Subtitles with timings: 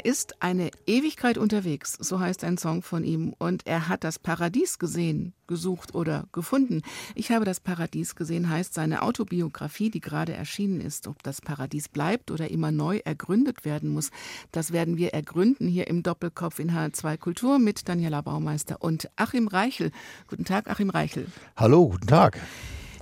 [0.00, 4.18] er ist eine Ewigkeit unterwegs, so heißt ein Song von ihm, und er hat das
[4.18, 6.80] Paradies gesehen, gesucht oder gefunden.
[7.14, 11.06] Ich habe das Paradies gesehen, heißt seine Autobiografie, die gerade erschienen ist.
[11.06, 14.10] Ob das Paradies bleibt oder immer neu ergründet werden muss,
[14.52, 19.48] das werden wir ergründen hier im Doppelkopf in H2 Kultur mit Daniela Baumeister und Achim
[19.48, 19.90] Reichel.
[20.28, 21.26] Guten Tag, Achim Reichel.
[21.56, 22.40] Hallo, guten Tag.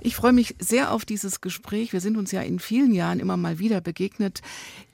[0.01, 1.91] Ich freue mich sehr auf dieses Gespräch.
[1.91, 4.41] Wir sind uns ja in vielen Jahren immer mal wieder begegnet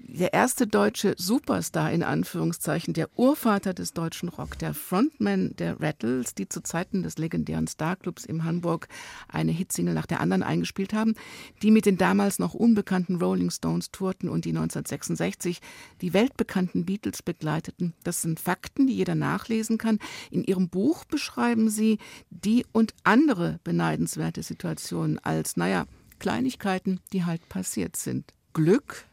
[0.08, 6.36] der erste deutsche Superstar in Anführungszeichen, der Urvater des deutschen Rock, der Frontman der Rattles,
[6.36, 8.88] die zu Zeiten des legendären Starclubs in Hamburg
[9.28, 11.16] eine Hitsingle nach der anderen eingespielt haben,
[11.64, 15.60] die mit den damals noch unbekannten Rolling Stones tourten und die 1966
[16.02, 17.94] die weltbekannten Beatles begleiteten.
[18.04, 19.98] Das sind Fakten, die jeder nachlesen kann.
[20.30, 21.98] In ihrem Buch beschreiben sie
[22.30, 25.86] die und andere beneidenswerte Situationen als, naja,
[26.20, 28.34] Kleinigkeiten, die halt passiert sind.
[28.54, 29.06] Glück,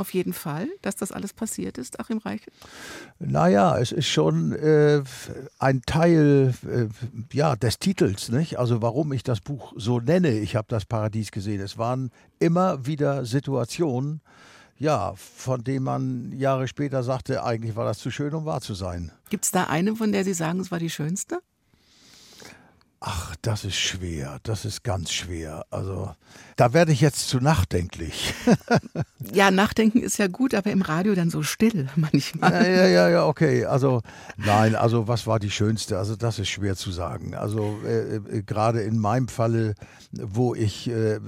[0.00, 2.52] auf jeden Fall, dass das alles passiert ist, Achim Reichel?
[3.18, 5.02] Naja, es ist schon äh,
[5.58, 6.86] ein Teil äh,
[7.32, 8.30] ja, des Titels.
[8.30, 8.58] Nicht?
[8.58, 11.60] Also warum ich das Buch so nenne, ich habe das Paradies gesehen.
[11.60, 14.22] Es waren immer wieder Situationen,
[14.78, 18.74] ja, von denen man Jahre später sagte, eigentlich war das zu schön, um wahr zu
[18.74, 19.12] sein.
[19.28, 21.40] Gibt es da eine, von der Sie sagen, es war die schönste?
[23.02, 24.40] Ach, das ist schwer.
[24.42, 25.64] Das ist ganz schwer.
[25.70, 26.14] Also,
[26.56, 28.34] da werde ich jetzt zu nachdenklich.
[29.32, 32.52] ja, nachdenken ist ja gut, aber im Radio dann so still manchmal.
[32.52, 33.64] Ja, ja, ja, ja, okay.
[33.64, 34.02] Also,
[34.36, 35.96] nein, also, was war die schönste?
[35.96, 37.34] Also, das ist schwer zu sagen.
[37.34, 39.76] Also, äh, äh, gerade in meinem Falle,
[40.12, 41.20] wo ich äh,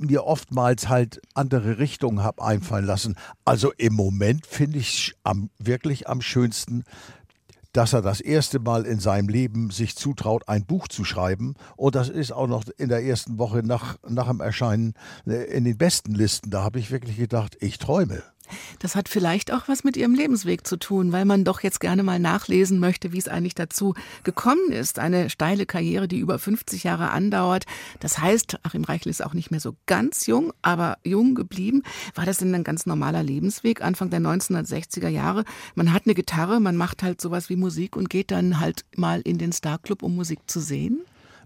[0.00, 3.14] mir oftmals halt andere Richtungen habe einfallen lassen.
[3.44, 6.82] Also, im Moment finde ich am, wirklich am schönsten,
[7.72, 11.54] dass er das erste Mal in seinem Leben sich zutraut, ein Buch zu schreiben.
[11.76, 14.94] Und das ist auch noch in der ersten Woche nach, nach dem Erscheinen
[15.26, 16.50] äh, in den besten Listen.
[16.50, 18.22] Da habe ich wirklich gedacht, ich träume.
[18.78, 22.02] Das hat vielleicht auch was mit Ihrem Lebensweg zu tun, weil man doch jetzt gerne
[22.02, 23.94] mal nachlesen möchte, wie es eigentlich dazu
[24.24, 24.98] gekommen ist.
[24.98, 27.64] Eine steile Karriere, die über 50 Jahre andauert.
[28.00, 31.82] Das heißt, Achim Reichel ist auch nicht mehr so ganz jung, aber jung geblieben.
[32.14, 35.44] War das denn ein ganz normaler Lebensweg Anfang der 1960er Jahre?
[35.74, 39.20] Man hat eine Gitarre, man macht halt sowas wie Musik und geht dann halt mal
[39.22, 41.02] in den Starclub, um Musik zu sehen?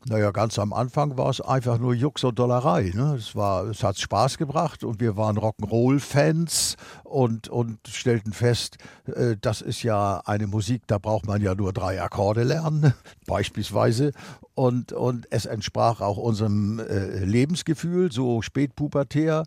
[0.09, 2.93] Naja, ganz am Anfang war es einfach nur Jux und Dollerei.
[2.95, 3.17] Ne?
[3.19, 9.37] Es, war, es hat Spaß gebracht und wir waren Rock'n'Roll-Fans und, und stellten fest, äh,
[9.41, 12.95] das ist ja eine Musik, da braucht man ja nur drei Akkorde lernen,
[13.27, 14.13] beispielsweise.
[14.55, 19.43] Und, und es entsprach auch unserem äh, Lebensgefühl, so spätpubertär.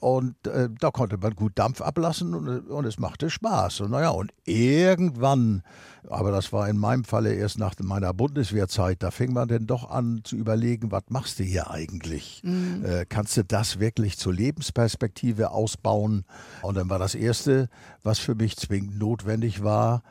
[0.00, 3.82] Und äh, da konnte man gut Dampf ablassen und, und es machte Spaß.
[3.82, 5.62] Und naja, und irgendwann,
[6.08, 9.90] aber das war in meinem Falle erst nach meiner Bundeswehrzeit, da fing man denn doch
[9.90, 12.42] an zu überlegen, was machst du hier eigentlich?
[12.44, 12.84] Mhm.
[12.84, 16.24] Äh, kannst du das wirklich zur Lebensperspektive ausbauen?
[16.62, 17.68] Und dann war das Erste,
[18.02, 20.02] was für mich zwingend notwendig war,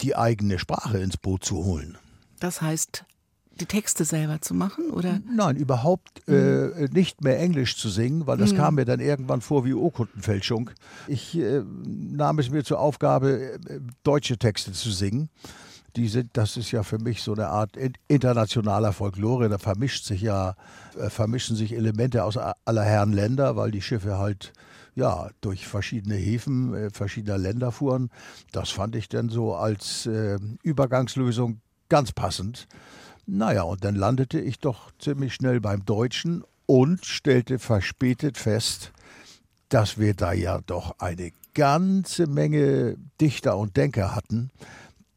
[0.00, 1.98] die eigene Sprache ins Boot zu holen.
[2.40, 3.04] Das heißt,
[3.62, 5.20] die Texte selber zu machen, oder?
[5.30, 6.34] Nein, überhaupt mhm.
[6.34, 8.56] äh, nicht mehr Englisch zu singen, weil das mhm.
[8.56, 10.70] kam mir dann irgendwann vor wie Urkundenfälschung.
[11.06, 15.30] Ich äh, nahm es mir zur Aufgabe, äh, deutsche Texte zu singen.
[15.94, 17.76] Die sind, das ist ja für mich so eine Art
[18.08, 19.48] internationaler Folklore.
[19.48, 20.56] Da vermischt sich ja,
[20.98, 24.52] äh, vermischen sich Elemente aus aller Herren Länder, weil die Schiffe halt
[24.94, 28.10] ja, durch verschiedene Häfen äh, verschiedener Länder fuhren.
[28.52, 32.66] Das fand ich dann so als äh, Übergangslösung ganz passend.
[33.26, 38.92] Naja, und dann landete ich doch ziemlich schnell beim Deutschen und stellte verspätet fest,
[39.68, 44.50] dass wir da ja doch eine ganze Menge Dichter und Denker hatten,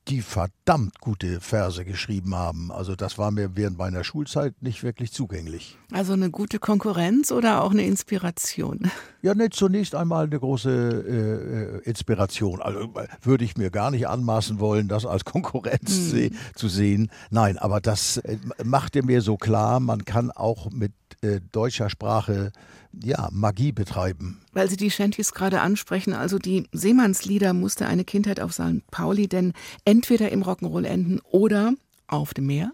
[0.07, 2.71] die verdammt gute Verse geschrieben haben.
[2.71, 5.77] Also das war mir während meiner Schulzeit nicht wirklich zugänglich.
[5.91, 8.91] Also eine gute Konkurrenz oder auch eine Inspiration?
[9.25, 12.61] Ja, ne, zunächst einmal eine große äh, äh Inspiration.
[12.61, 12.93] Also
[13.23, 16.31] würde ich mir gar nicht anmaßen wollen, das als Konkurrenz hm.
[16.53, 17.09] zu sehen.
[17.31, 20.91] Nein, aber das äh, machte mir so klar, man kann auch mit
[21.25, 22.51] äh, deutscher Sprache
[23.03, 24.41] ja, Magie betreiben.
[24.53, 28.89] Weil Sie die Shanties gerade ansprechen, also die Seemannslieder musste eine Kindheit auf St.
[28.91, 31.73] Pauli denn entweder im Rock'n'Roll enden oder
[32.07, 32.71] auf dem Meer?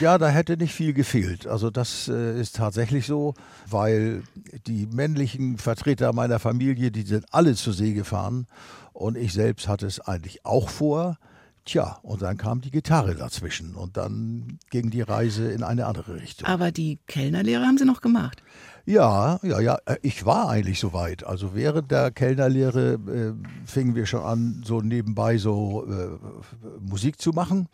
[0.00, 1.46] Ja, da hätte nicht viel gefehlt.
[1.46, 3.34] Also das äh, ist tatsächlich so,
[3.68, 4.22] weil
[4.66, 8.46] die männlichen Vertreter meiner Familie, die sind alle zur See gefahren
[8.92, 11.18] und ich selbst hatte es eigentlich auch vor
[11.66, 16.14] Tja, und dann kam die Gitarre dazwischen und dann ging die Reise in eine andere
[16.14, 16.46] Richtung.
[16.46, 18.40] Aber die Kellnerlehre haben Sie noch gemacht?
[18.84, 19.78] Ja, ja, ja.
[19.84, 21.26] Äh, ich war eigentlich soweit.
[21.26, 23.32] Also während der Kellnerlehre äh,
[23.66, 26.18] fingen wir schon an, so nebenbei so äh,
[26.80, 27.68] Musik zu machen.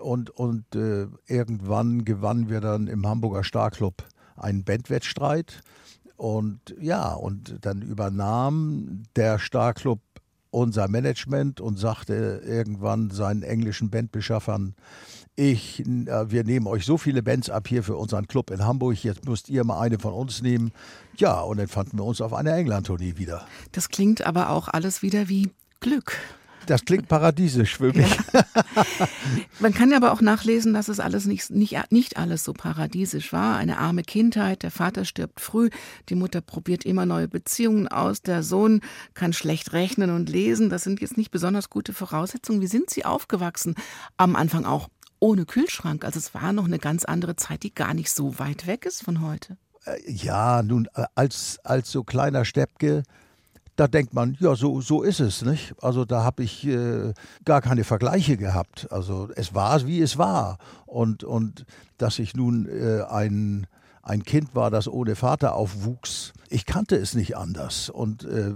[0.00, 4.04] Und, und äh, irgendwann gewannen wir dann im Hamburger Starclub
[4.36, 5.60] einen Bandwettstreit.
[6.16, 9.98] Und ja, und dann übernahm der Starclub
[10.54, 14.74] unser Management und sagte irgendwann seinen englischen Bandbeschaffern,
[15.36, 19.02] ich, äh, wir nehmen euch so viele Bands ab hier für unseren Club in Hamburg,
[19.02, 20.70] jetzt müsst ihr mal eine von uns nehmen.
[21.16, 23.46] Ja, und dann fanden wir uns auf einer England-Tournee wieder.
[23.72, 26.16] Das klingt aber auch alles wieder wie Glück.
[26.66, 28.16] Das klingt paradiesisch für mich.
[28.32, 28.44] Ja.
[29.60, 33.56] Man kann aber auch nachlesen, dass es alles nicht, nicht, nicht alles so paradiesisch war.
[33.56, 35.70] Eine arme Kindheit, der Vater stirbt früh,
[36.08, 38.80] die Mutter probiert immer neue Beziehungen aus, der Sohn
[39.14, 40.70] kann schlecht rechnen und lesen.
[40.70, 42.60] Das sind jetzt nicht besonders gute Voraussetzungen.
[42.60, 43.74] Wie sind Sie aufgewachsen?
[44.16, 44.88] Am Anfang auch
[45.20, 46.04] ohne Kühlschrank.
[46.04, 49.02] Also es war noch eine ganz andere Zeit, die gar nicht so weit weg ist
[49.02, 49.56] von heute.
[49.84, 53.02] Äh, ja, nun äh, als, als so kleiner Steppke,
[53.76, 55.74] da denkt man, ja, so, so ist es, nicht?
[55.82, 57.12] Also da habe ich äh,
[57.44, 58.86] gar keine Vergleiche gehabt.
[58.90, 60.58] Also es war, wie es war.
[60.86, 61.66] Und, und
[61.98, 63.66] dass ich nun äh, ein
[64.04, 66.34] ein Kind war, das ohne Vater aufwuchs.
[66.50, 67.88] Ich kannte es nicht anders.
[67.88, 68.52] Und äh,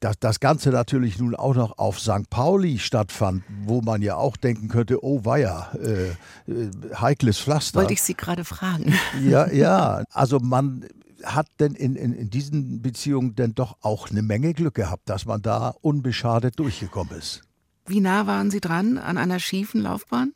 [0.00, 2.30] dass das Ganze natürlich nun auch noch auf St.
[2.30, 6.08] Pauli stattfand, wo man ja auch denken könnte, oh weia, äh,
[6.50, 7.80] äh, heikles Pflaster.
[7.80, 8.94] Wollte ich Sie gerade fragen.
[9.22, 10.02] Ja, ja.
[10.12, 10.86] Also man
[11.34, 15.26] hat denn in, in, in diesen Beziehungen denn doch auch eine Menge Glück gehabt, dass
[15.26, 17.42] man da unbeschadet durchgekommen ist.
[17.86, 20.32] Wie nah waren Sie dran an einer schiefen Laufbahn?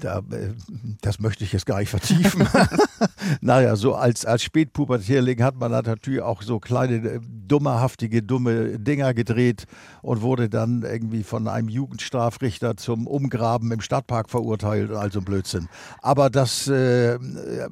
[0.00, 0.52] Da, äh,
[1.00, 2.46] das möchte ich jetzt gar nicht vertiefen.
[3.40, 9.14] naja, so als, als Spätpubertierling hat man natürlich auch so kleine, äh, dummerhaftige, dumme Dinger
[9.14, 9.66] gedreht
[10.02, 15.68] und wurde dann irgendwie von einem Jugendstrafrichter zum Umgraben im Stadtpark verurteilt und also Blödsinn.
[16.02, 17.18] Aber das äh,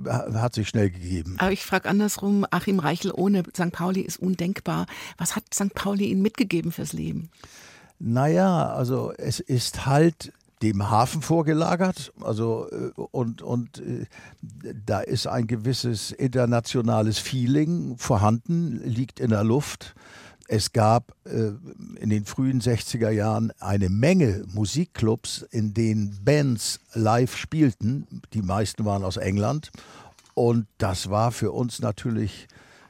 [0.07, 1.37] hat sich schnell gegeben.
[1.39, 3.73] Aber ich frage andersrum, Achim Reichel ohne St.
[3.73, 4.87] Pauli ist undenkbar.
[5.19, 5.75] Was hat St.
[5.75, 7.31] Pauli Ihnen mitgegeben fürs Leben?
[7.99, 10.33] Naja, also es ist halt
[10.63, 12.13] dem Hafen vorgelagert.
[12.21, 14.07] Also äh, und, und äh,
[14.87, 19.95] da ist ein gewisses internationales Feeling vorhanden, liegt in der Luft.
[20.47, 21.53] Es gab äh,
[21.99, 28.07] in den frühen 60er Jahren eine Menge Musikclubs, in denen Bands live spielten.
[28.35, 29.71] Die meisten waren aus England.
[30.35, 32.49] Und das war für uns natürlich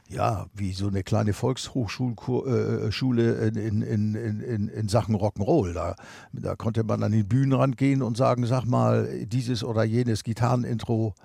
[0.09, 5.73] ja, wie so eine kleine Volkshochschule äh, in, in, in, in, Sachen Rock'n'Roll.
[5.73, 5.95] Da,
[6.31, 11.15] da konnte man an den Bühnenrand gehen und sagen, sag mal, dieses oder jenes Gitarrenintro,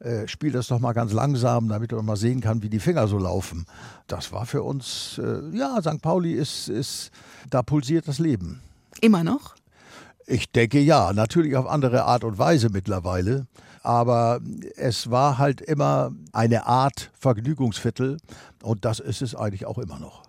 [0.00, 3.08] äh, spiel das doch mal ganz langsam, damit man mal sehen kann, wie die Finger
[3.08, 3.66] so laufen.
[4.06, 6.02] Das war für uns, äh, ja, St.
[6.02, 7.10] Pauli ist, ist,
[7.50, 8.60] da pulsiert das Leben.
[9.00, 9.56] Immer noch?
[10.26, 13.46] Ich denke ja, natürlich auf andere Art und Weise mittlerweile
[13.82, 14.40] aber
[14.76, 18.18] es war halt immer eine Art Vergnügungsviertel
[18.62, 20.22] und das ist es eigentlich auch immer noch.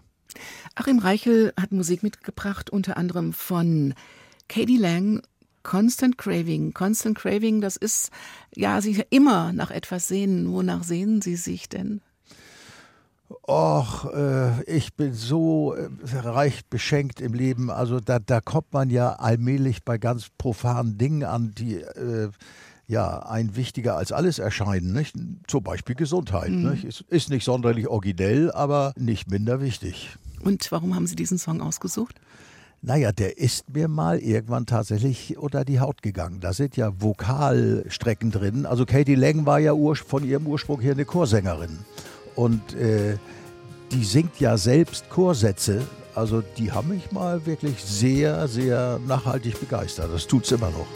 [0.75, 3.93] Achim Reichel hat Musik mitgebracht, unter anderem von
[4.47, 5.21] Katie Lang
[5.63, 6.73] Constant Craving.
[6.73, 8.11] Constant Craving, das ist
[8.55, 10.51] ja sich immer nach etwas sehnen.
[10.51, 12.01] Wonach sehnen Sie sich denn?
[13.47, 17.69] Och, äh, ich bin so äh, reich beschenkt im Leben.
[17.69, 22.29] Also da, da kommt man ja allmählich bei ganz profanen Dingen an, die äh,
[22.89, 25.15] ja, ein wichtiger als alles erscheinen, nicht?
[25.47, 26.49] zum Beispiel Gesundheit.
[26.49, 26.71] Mhm.
[26.71, 26.83] Nicht?
[26.83, 30.17] Ist, ist nicht sonderlich originell, aber nicht minder wichtig.
[30.41, 32.15] Und warum haben Sie diesen Song ausgesucht?
[32.81, 36.39] Naja, der ist mir mal irgendwann tatsächlich unter die Haut gegangen.
[36.39, 38.65] Da sind ja Vokalstrecken drin.
[38.65, 41.77] Also Katie Lang war ja von ihrem Ursprung her eine Chorsängerin.
[42.35, 43.17] Und äh,
[43.91, 45.85] die singt ja selbst Chorsätze.
[46.15, 50.09] Also die haben mich mal wirklich sehr, sehr nachhaltig begeistert.
[50.11, 50.87] Das tut es immer noch.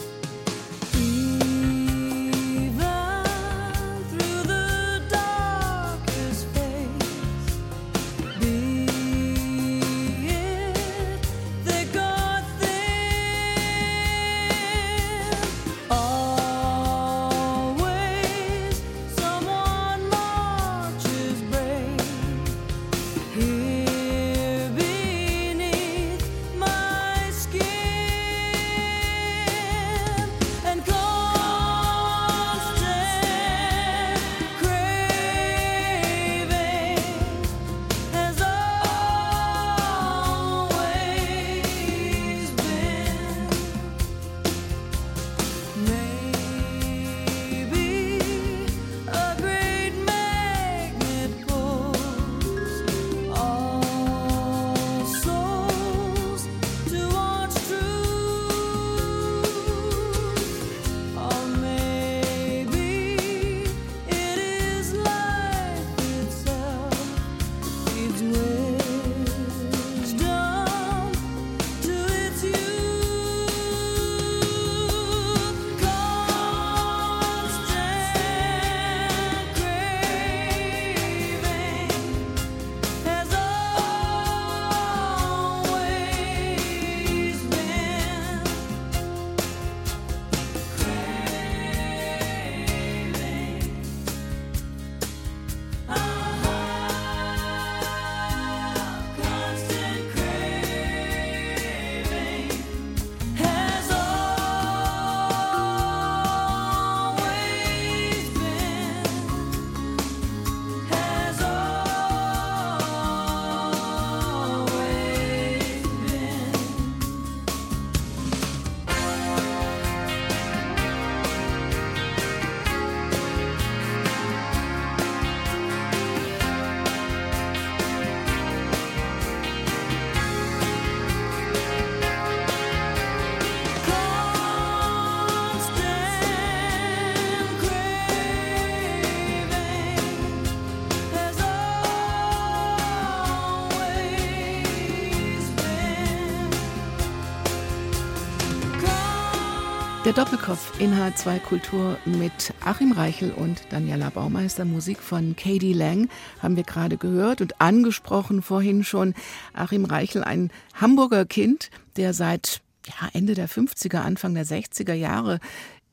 [150.04, 154.66] Der Doppelkopf in H2 Kultur mit Achim Reichel und Daniela Baumeister.
[154.66, 156.10] Musik von Katie Lang
[156.42, 159.14] haben wir gerade gehört und angesprochen vorhin schon.
[159.54, 165.40] Achim Reichel, ein Hamburger Kind, der seit ja, Ende der 50er, Anfang der 60er Jahre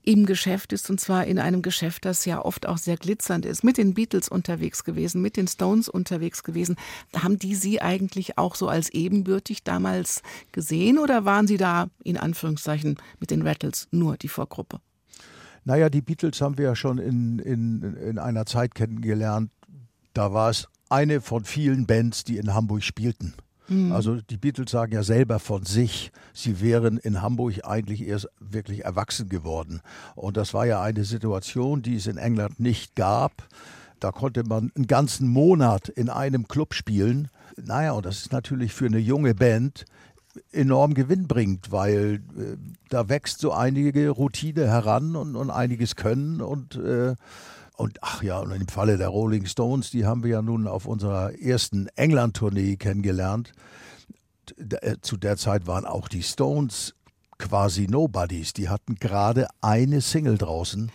[0.04, 3.64] im Geschäft ist und zwar in einem Geschäft, das ja oft auch sehr glitzernd ist,
[3.64, 6.76] mit den Beatles unterwegs gewesen, mit den Stones unterwegs gewesen.
[7.16, 12.18] Haben die Sie eigentlich auch so als ebenbürtig damals gesehen oder waren Sie da in
[12.18, 14.80] Anführungszeichen mit den Rattles nur die Vorgruppe?
[15.64, 19.52] Naja, die Beatles haben wir ja schon in, in, in einer Zeit kennengelernt.
[20.14, 23.34] Da war es eine von vielen Bands, die in Hamburg spielten.
[23.72, 23.92] Mhm.
[23.92, 28.84] Also die Beatles sagen ja selber von sich, sie wären in Hamburg eigentlich erst wirklich
[28.84, 29.82] erwachsen geworden.
[30.16, 33.48] Und das war ja eine Situation, die es in England nicht gab.
[34.00, 37.30] Da konnte man einen ganzen Monat in einem Club spielen.
[37.56, 39.86] Naja, und das ist natürlich für eine junge Band
[40.52, 42.58] enorm gewinnbringend, weil äh,
[42.90, 47.16] da wächst so einige Routine heran und, und einiges Können und äh,
[47.82, 50.86] und ach ja, und im Falle der Rolling Stones, die haben wir ja nun auf
[50.86, 53.54] unserer ersten England-Tournee kennengelernt.
[54.70, 56.94] Äh, zu der Zeit waren auch die Stones
[57.40, 58.54] quasi Nobodies.
[58.54, 60.92] Die hatten gerade eine Single draußen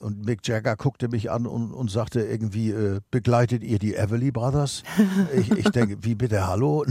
[0.00, 4.30] und Mick Jagger guckte mich an und, und sagte irgendwie, äh, begleitet ihr die Everly
[4.30, 4.82] Brothers?
[5.36, 6.84] Ich, ich denke, wie bitte, hallo?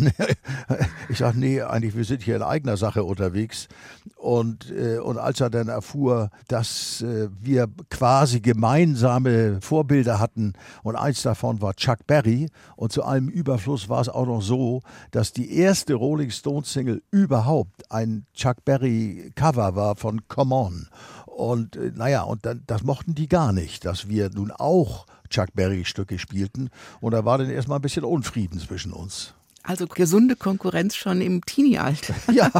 [1.09, 3.67] ich sage, nee, eigentlich, wir sind hier in eigener Sache unterwegs.
[4.15, 10.95] Und, äh, und als er dann erfuhr, dass äh, wir quasi gemeinsame Vorbilder hatten und
[10.95, 15.33] eins davon war Chuck Berry und zu allem Überfluss war es auch noch so, dass
[15.33, 20.87] die erste Rolling Stones Single überhaupt ein Chuck Berry Cover war von Come On.
[21.39, 25.53] Und äh, naja, und dann, das mochten die gar nicht, dass wir nun auch Chuck
[25.53, 26.69] Berry-Stücke spielten.
[26.99, 29.33] Und da war dann erstmal ein bisschen Unfrieden zwischen uns.
[29.63, 32.13] Also gesunde Konkurrenz schon im Teenie-Alter.
[32.33, 32.51] Ja,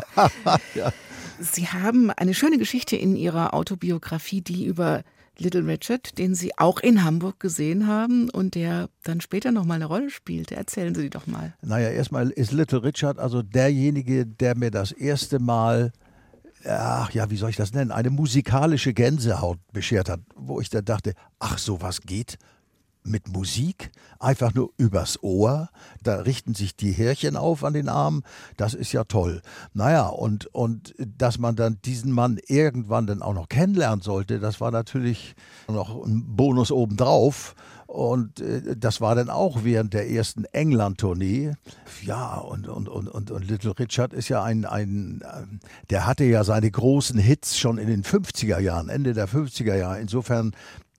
[0.76, 0.94] ja.
[1.42, 5.04] Sie haben eine schöne Geschichte in Ihrer Autobiografie, die über
[5.38, 9.86] Little Richard, den Sie auch in Hamburg gesehen haben und der dann später nochmal eine
[9.86, 10.56] Rolle spielte.
[10.56, 11.54] Erzählen Sie die doch mal.
[11.62, 15.92] Naja, erstmal ist Little Richard also derjenige, der mir das erste Mal
[16.66, 20.86] ach ja, wie soll ich das nennen, eine musikalische Gänsehaut beschert hat, wo ich dann
[20.86, 22.38] dachte, ach, sowas geht?
[23.02, 25.70] Mit Musik, einfach nur übers Ohr,
[26.04, 28.24] da richten sich die Härchen auf an den Armen,
[28.58, 29.42] das ist ja toll.
[29.74, 34.60] Naja, und, und dass man dann diesen Mann irgendwann dann auch noch kennenlernen sollte, das
[34.60, 35.34] war natürlich
[35.70, 37.56] noch ein Bonus obendrauf.
[37.90, 41.54] Und äh, das war dann auch während der ersten England-Tournee.
[42.04, 45.58] Ja, und, und, und, und, und Little Richard ist ja ein, ein, äh,
[45.90, 50.00] der hatte ja seine großen Hits schon in den 50er Jahren, Ende der 50er Jahre.
[50.00, 50.52] Insofern,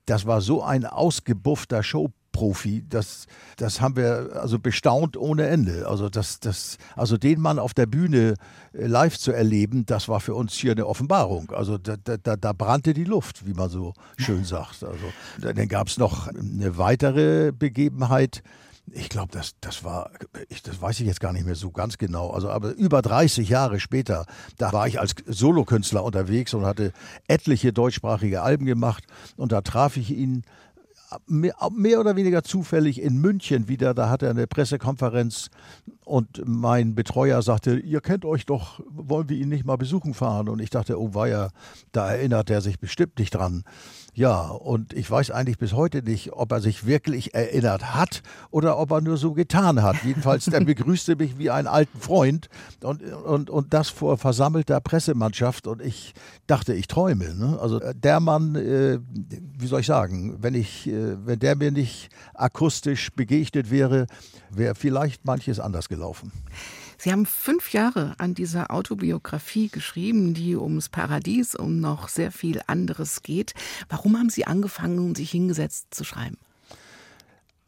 [0.07, 5.87] das war so ein ausgebuffter Show Profi, das, das haben wir also bestaunt ohne Ende.
[5.89, 8.35] Also, das, das, also den Mann auf der Bühne
[8.73, 11.51] äh, live zu erleben, das war für uns hier eine Offenbarung.
[11.51, 14.85] Also da, da, da brannte die Luft, wie man so schön sagt.
[14.85, 15.05] Also,
[15.41, 18.43] dann gab es noch eine weitere Begebenheit.
[18.93, 20.11] Ich glaube, das, das war,
[20.49, 22.31] ich, das weiß ich jetzt gar nicht mehr so ganz genau.
[22.31, 26.93] Also, aber über 30 Jahre später, da war ich als Solokünstler unterwegs und hatte
[27.29, 29.05] etliche deutschsprachige Alben gemacht.
[29.37, 30.43] Und da traf ich ihn
[31.27, 33.95] mehr oder weniger zufällig in München wieder.
[33.95, 35.51] Da hatte er eine Pressekonferenz
[36.05, 40.49] und mein Betreuer sagte, ihr kennt euch doch, wollen wir ihn nicht mal besuchen fahren?
[40.49, 41.51] Und ich dachte, oh weia,
[41.93, 43.65] da erinnert er sich bestimmt nicht dran.
[44.13, 48.79] Ja, und ich weiß eigentlich bis heute nicht, ob er sich wirklich erinnert hat oder
[48.79, 50.03] ob er nur so getan hat.
[50.05, 52.49] Jedenfalls, der begrüßte mich wie einen alten Freund
[52.83, 55.67] und, und, und das vor versammelter Pressemannschaft.
[55.67, 56.15] Und ich
[56.47, 57.35] dachte, ich träume.
[57.35, 57.59] Ne?
[57.61, 58.99] Also äh, der Mann, äh,
[59.59, 64.07] wie soll ich sagen, wenn, ich, äh, wenn der mir nicht akustisch begegnet wäre,
[64.51, 66.33] wäre vielleicht manches anders gelaufen.
[67.03, 72.61] Sie haben fünf Jahre an dieser Autobiografie geschrieben, die ums Paradies, um noch sehr viel
[72.67, 73.55] anderes geht.
[73.89, 76.37] Warum haben Sie angefangen, sich hingesetzt zu schreiben?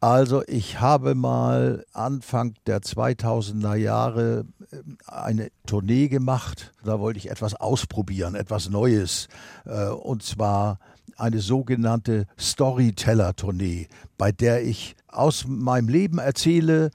[0.01, 6.71] Also ich habe mal Anfang der 2000er Jahre äh, eine Tournee gemacht.
[6.83, 9.29] Da wollte ich etwas ausprobieren, etwas Neues.
[9.65, 10.77] Äh, und zwar
[11.17, 16.91] eine sogenannte Storyteller-Tournee, bei der ich aus meinem Leben erzähle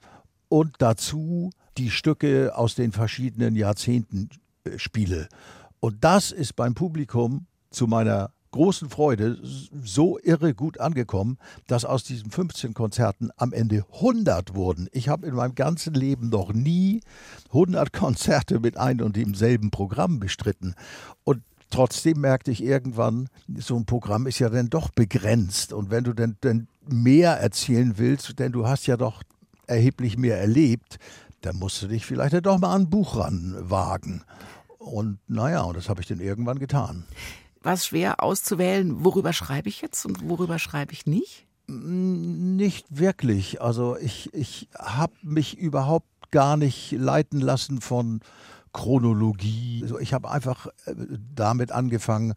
[0.47, 1.49] und dazu
[1.79, 4.29] die Stücke aus den verschiedenen Jahrzehnten
[4.65, 5.29] äh, spiele.
[5.79, 12.03] Und das ist beim Publikum zu meiner großen Freude so irre gut angekommen, dass aus
[12.03, 14.87] diesen 15 Konzerten am Ende 100 wurden.
[14.91, 17.01] Ich habe in meinem ganzen Leben noch nie
[17.49, 20.75] 100 Konzerte mit einem und demselben Programm bestritten.
[21.23, 25.71] Und trotzdem merkte ich irgendwann, so ein Programm ist ja dann doch begrenzt.
[25.71, 29.23] Und wenn du denn, denn mehr erzählen willst, denn du hast ja doch
[29.67, 30.97] erheblich mehr erlebt,
[31.41, 34.23] dann musst du dich vielleicht doch mal an ein Buch ranwagen.
[34.77, 37.05] Und naja, und das habe ich dann irgendwann getan.
[37.61, 41.45] War es schwer auszuwählen, worüber schreibe ich jetzt und worüber schreibe ich nicht?
[41.67, 43.61] Nicht wirklich.
[43.61, 48.21] Also ich, ich habe mich überhaupt gar nicht leiten lassen von
[48.73, 49.81] Chronologie.
[49.83, 50.95] Also ich habe einfach äh,
[51.35, 52.33] damit angefangen,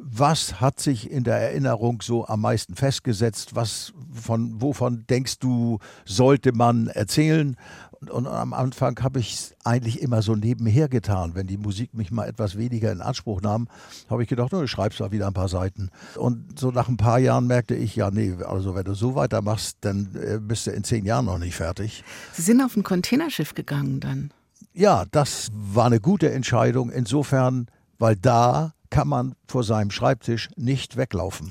[0.00, 3.56] was hat sich in der Erinnerung so am meisten festgesetzt?
[3.56, 7.56] Was von wovon denkst du, sollte man erzählen?
[8.00, 11.34] Und, und am Anfang habe ich es eigentlich immer so nebenher getan.
[11.34, 13.68] Wenn die Musik mich mal etwas weniger in Anspruch nahm,
[14.08, 15.90] habe ich gedacht, oh, du schreibst da wieder ein paar Seiten.
[16.16, 19.78] Und so nach ein paar Jahren merkte ich, ja, nee, also wenn du so weitermachst,
[19.80, 22.04] dann äh, bist du in zehn Jahren noch nicht fertig.
[22.32, 24.30] Sie sind auf ein Containerschiff gegangen dann.
[24.74, 26.90] Ja, das war eine gute Entscheidung.
[26.90, 27.66] Insofern,
[27.98, 31.50] weil da kann man vor seinem Schreibtisch nicht weglaufen.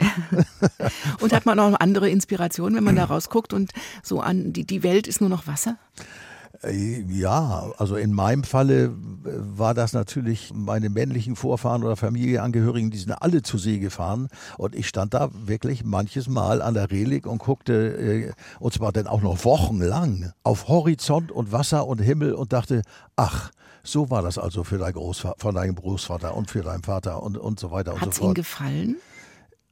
[1.20, 4.82] und hat man auch andere Inspirationen, wenn man da rausguckt und so an, die, die
[4.82, 5.78] Welt ist nur noch Wasser?
[6.64, 8.90] Äh, ja, also in meinem Falle äh,
[9.24, 14.76] war das natürlich meine männlichen Vorfahren oder Familienangehörigen, die sind alle zur See gefahren und
[14.76, 19.08] ich stand da wirklich manches Mal an der Relik und guckte, äh, und zwar dann
[19.08, 22.82] auch noch wochenlang, auf Horizont und Wasser und Himmel und dachte,
[23.16, 23.52] ach,
[23.84, 27.38] so war das also für dein Großvater, von deinem Großvater und für deinen Vater und,
[27.38, 28.38] und so weiter und Hat's so fort.
[28.38, 28.96] Hat es Ihnen gefallen?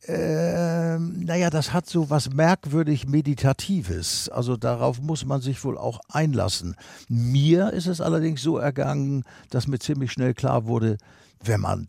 [0.07, 4.29] Ähm, naja, das hat so was merkwürdig Meditatives.
[4.29, 6.75] Also darauf muss man sich wohl auch einlassen.
[7.07, 10.97] Mir ist es allerdings so ergangen, dass mir ziemlich schnell klar wurde,
[11.43, 11.87] wenn man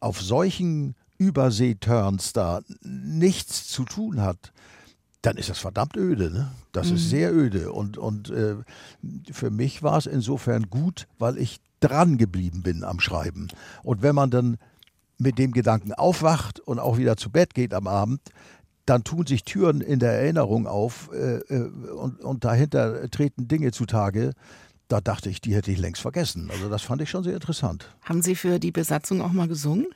[0.00, 4.52] auf solchen Überseeturns da nichts zu tun hat,
[5.22, 6.30] dann ist das verdammt öde.
[6.30, 6.52] Ne?
[6.72, 6.96] Das mhm.
[6.96, 7.72] ist sehr öde.
[7.72, 8.56] Und, und äh,
[9.32, 13.48] für mich war es insofern gut, weil ich dran geblieben bin am Schreiben.
[13.82, 14.58] Und wenn man dann
[15.18, 18.20] mit dem Gedanken aufwacht und auch wieder zu Bett geht am Abend,
[18.86, 23.72] dann tun sich Türen in der Erinnerung auf äh, äh, und, und dahinter treten Dinge
[23.72, 24.32] zutage.
[24.88, 26.50] Da dachte ich, die hätte ich längst vergessen.
[26.50, 27.88] Also das fand ich schon sehr interessant.
[28.02, 29.86] Haben Sie für die Besatzung auch mal gesungen?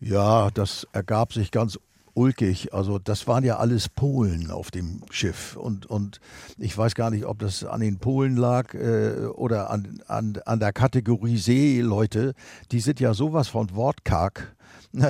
[0.00, 1.78] Ja, das ergab sich ganz
[2.20, 2.74] ulkig.
[2.74, 5.56] Also das waren ja alles Polen auf dem Schiff.
[5.56, 6.20] Und, und
[6.58, 10.60] ich weiß gar nicht, ob das an den Polen lag äh, oder an, an, an
[10.60, 12.34] der Kategorie Seeleute.
[12.72, 14.54] Die sind ja sowas von wortkarg.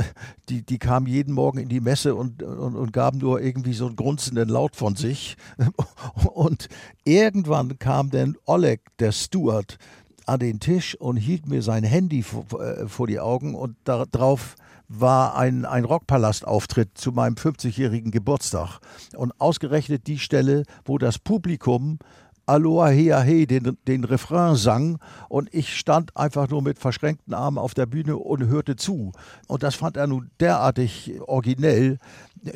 [0.51, 3.87] Die, die kamen jeden Morgen in die Messe und, und, und gaben nur irgendwie so
[3.87, 5.37] einen grunzenden Laut von sich.
[6.35, 6.69] Und
[7.05, 9.79] irgendwann kam dann Oleg, der Steward,
[10.27, 14.55] an den Tisch und hielt mir sein Handy vor, äh, vor die Augen und darauf
[14.93, 18.81] war ein, ein Rockpalast-Auftritt zu meinem 50-jährigen Geburtstag.
[19.17, 22.01] Und ausgerechnet die Stelle, wo das Publikum
[22.47, 24.99] Aloha Hea He den, den Refrain sang
[25.29, 29.13] und ich stand einfach nur mit verschränkten Armen auf der Bühne und hörte zu.
[29.47, 31.99] Und das fand er nun derartig originell,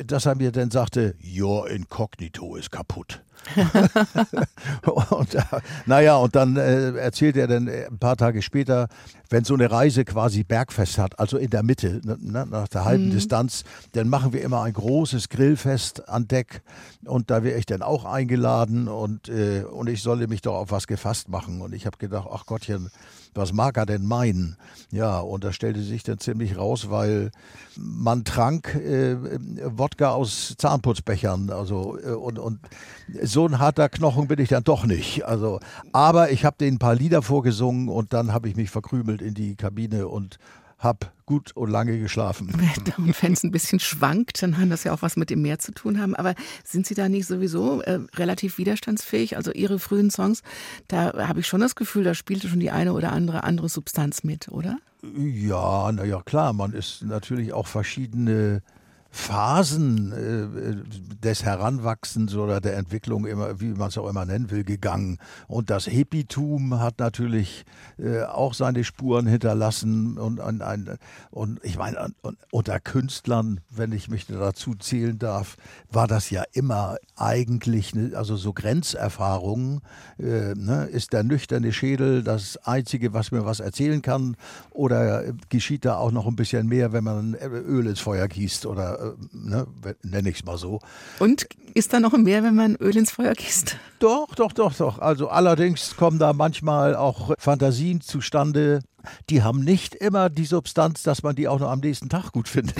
[0.05, 3.23] dass er mir dann sagte, Your Incognito ist kaputt.
[5.09, 5.41] und, äh,
[5.85, 8.87] naja, und dann äh, erzählt er dann äh, ein paar Tage später,
[9.29, 12.85] wenn so eine Reise quasi Bergfest hat, also in der Mitte, ne, ne nach der
[12.85, 13.11] halben mhm.
[13.11, 16.61] Distanz, dann machen wir immer ein großes Grillfest an Deck
[17.05, 20.71] und da wäre ich dann auch eingeladen und, äh, und ich solle mich doch auf
[20.71, 21.61] was gefasst machen.
[21.61, 22.89] Und ich habe gedacht, ach Gottchen,
[23.35, 24.57] was mag er denn meinen?
[24.91, 27.31] Ja, und das stellte sich dann ziemlich raus, weil
[27.75, 29.17] man trank äh,
[29.77, 31.49] Wodka aus Zahnputzbechern.
[31.49, 32.59] Also, äh, und, und
[33.21, 35.25] so ein harter Knochen bin ich dann doch nicht.
[35.25, 35.59] Also,
[35.91, 39.33] aber ich habe denen ein paar Lieder vorgesungen und dann habe ich mich verkrümelt in
[39.33, 40.37] die Kabine und
[40.85, 42.53] habe gut und lange geschlafen.
[42.97, 45.59] Und wenn es ein bisschen schwankt, dann kann das ja auch was mit dem Meer
[45.59, 46.15] zu tun haben.
[46.15, 49.35] Aber sind Sie da nicht sowieso äh, relativ widerstandsfähig?
[49.35, 50.43] Also Ihre frühen Songs,
[50.87, 54.23] da habe ich schon das Gefühl, da spielte schon die eine oder andere andere Substanz
[54.23, 54.77] mit, oder?
[55.17, 58.61] Ja, naja, klar, man ist natürlich auch verschiedene
[59.15, 64.65] Phasen äh, des Heranwachsens oder der Entwicklung, immer, wie man es auch immer nennen will,
[64.65, 65.19] gegangen.
[65.47, 67.63] Und das Hippitum hat natürlich
[67.97, 70.17] äh, auch seine Spuren hinterlassen.
[70.17, 70.61] Und, und,
[71.31, 72.13] und ich meine,
[72.51, 75.55] unter Künstlern, wenn ich mich dazu zählen darf,
[75.89, 79.79] war das ja immer eigentlich, ne, also so Grenzerfahrungen.
[80.19, 80.89] Äh, ne?
[80.91, 84.35] Ist der nüchterne Schädel das Einzige, was mir was erzählen kann?
[84.71, 88.99] Oder geschieht da auch noch ein bisschen mehr, wenn man Öl ins Feuer gießt oder
[88.99, 89.67] äh, ne,
[90.03, 90.79] nenne ich es mal so.
[91.19, 93.77] Und ist da noch mehr, wenn man Öl ins Feuer gießt?
[93.99, 94.99] Doch, doch, doch, doch.
[94.99, 98.79] Also allerdings kommen da manchmal auch Fantasien zustande,
[99.29, 102.47] die haben nicht immer die Substanz, dass man die auch noch am nächsten Tag gut
[102.47, 102.75] findet.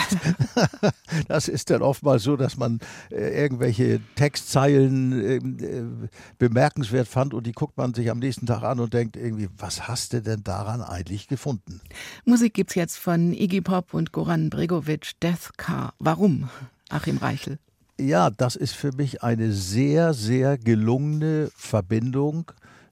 [1.28, 2.80] das ist dann oftmals so, dass man
[3.12, 5.58] äh, irgendwelche Textzeilen ähm,
[6.04, 6.08] äh,
[6.38, 9.88] bemerkenswert fand und die guckt man sich am nächsten Tag an und denkt irgendwie, was
[9.88, 11.82] hast du denn daran eigentlich gefunden?
[12.26, 15.94] Musik gibt es jetzt von Iggy Pop und Goran Bregovic, Death Car.
[16.00, 16.50] Warum,
[16.90, 17.60] Achim Reichel?
[17.98, 22.52] Ja, das ist für mich eine sehr, sehr gelungene Verbindung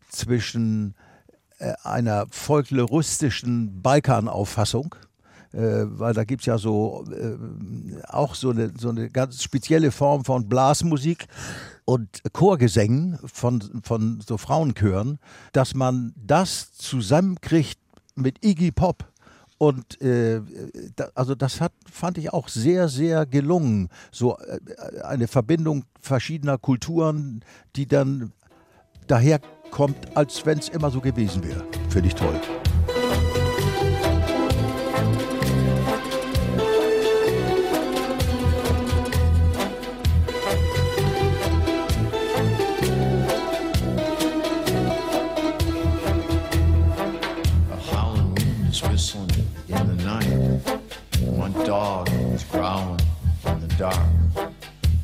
[0.09, 0.95] zwischen
[1.83, 4.95] einer folkloristischen Balkanauffassung.
[5.53, 7.37] Äh, weil da gibt es ja so äh,
[8.07, 11.27] auch so eine, so eine ganz spezielle Form von Blasmusik
[11.85, 15.19] und Chorgesängen von, von so Frauenchören,
[15.51, 17.79] dass man das zusammenkriegt
[18.15, 19.05] mit Iggy Pop.
[19.59, 20.41] Und äh,
[20.95, 23.89] da, also das hat, fand ich auch sehr, sehr gelungen.
[24.11, 27.45] So äh, eine Verbindung verschiedener Kulturen,
[27.75, 28.33] die dann
[29.73, 31.65] daherkommt, als wenn es immer so gewesen wäre.
[31.89, 32.39] Finde ich toll.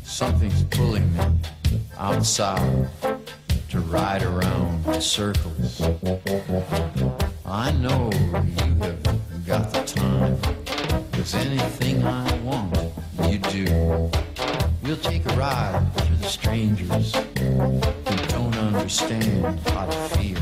[0.04, 1.40] Something's pulling me
[1.98, 3.19] outside
[3.70, 5.80] to ride around in circles.
[7.46, 10.38] I know you have got the time.
[11.12, 12.76] Cause anything I want,
[13.30, 14.12] you do.
[14.82, 17.80] We'll take a ride through the strangers who
[18.30, 20.39] don't understand how to feel.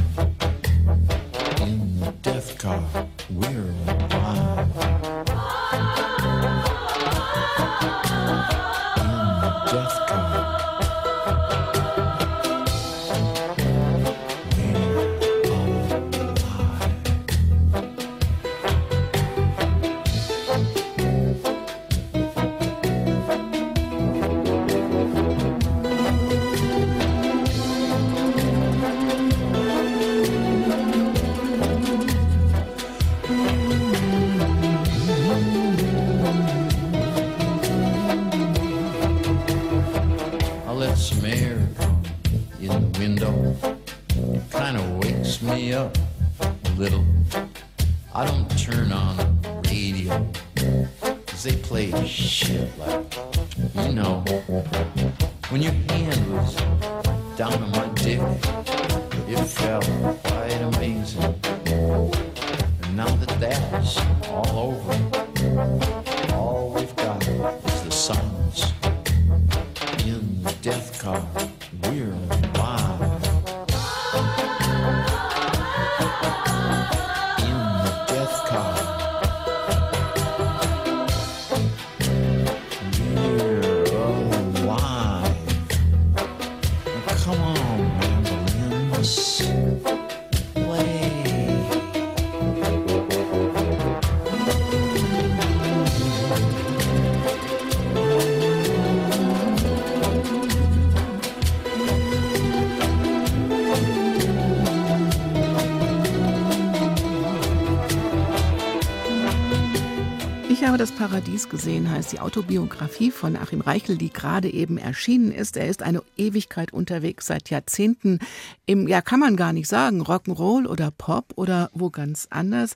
[110.88, 115.58] Das Paradies gesehen, heißt die Autobiografie von Achim Reichel, die gerade eben erschienen ist.
[115.58, 118.19] Er ist eine Ewigkeit unterwegs, seit Jahrzehnten
[118.65, 122.76] im, ja, kann man gar nicht sagen, Rock'n'Roll oder Pop oder wo ganz anders.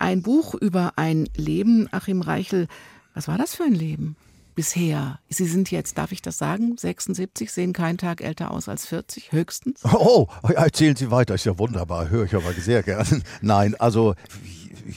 [0.00, 2.66] Ein Buch über ein Leben, Achim Reichel.
[3.14, 4.16] Was war das für ein Leben?
[4.54, 5.18] bisher?
[5.28, 9.32] Sie sind jetzt, darf ich das sagen, 76, sehen keinen Tag älter aus als 40,
[9.32, 9.80] höchstens?
[9.84, 13.22] Oh, erzählen Sie weiter, ist ja wunderbar, höre ich aber sehr gern.
[13.42, 14.14] Nein, also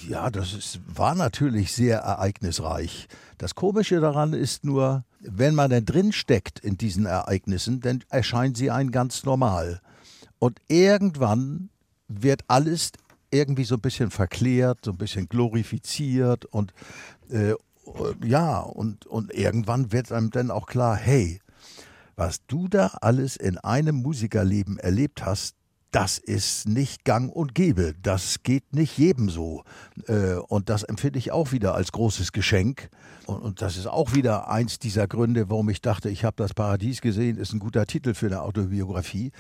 [0.08, 3.08] ja, das ist, war natürlich sehr ereignisreich.
[3.38, 8.56] Das Komische daran ist nur, wenn man dann drin steckt in diesen Ereignissen, dann erscheinen
[8.56, 9.82] sie einem ganz normal.
[10.40, 11.70] Und irgendwann
[12.08, 12.92] wird alles
[13.32, 16.74] irgendwie so ein bisschen verklärt, so ein bisschen glorifiziert und
[17.30, 17.54] äh,
[18.24, 21.40] ja, und, und irgendwann wird einem dann auch klar, hey,
[22.16, 25.57] was du da alles in einem Musikerleben erlebt hast,
[25.92, 27.96] das ist nicht gang und gäbe.
[28.02, 29.64] Das geht nicht jedem so.
[30.08, 32.90] Äh, und das empfinde ich auch wieder als großes Geschenk.
[33.26, 37.02] Und das ist auch wieder eins dieser Gründe, warum ich dachte, ich habe das Paradies
[37.02, 39.32] gesehen, ist ein guter Titel für eine Autobiografie.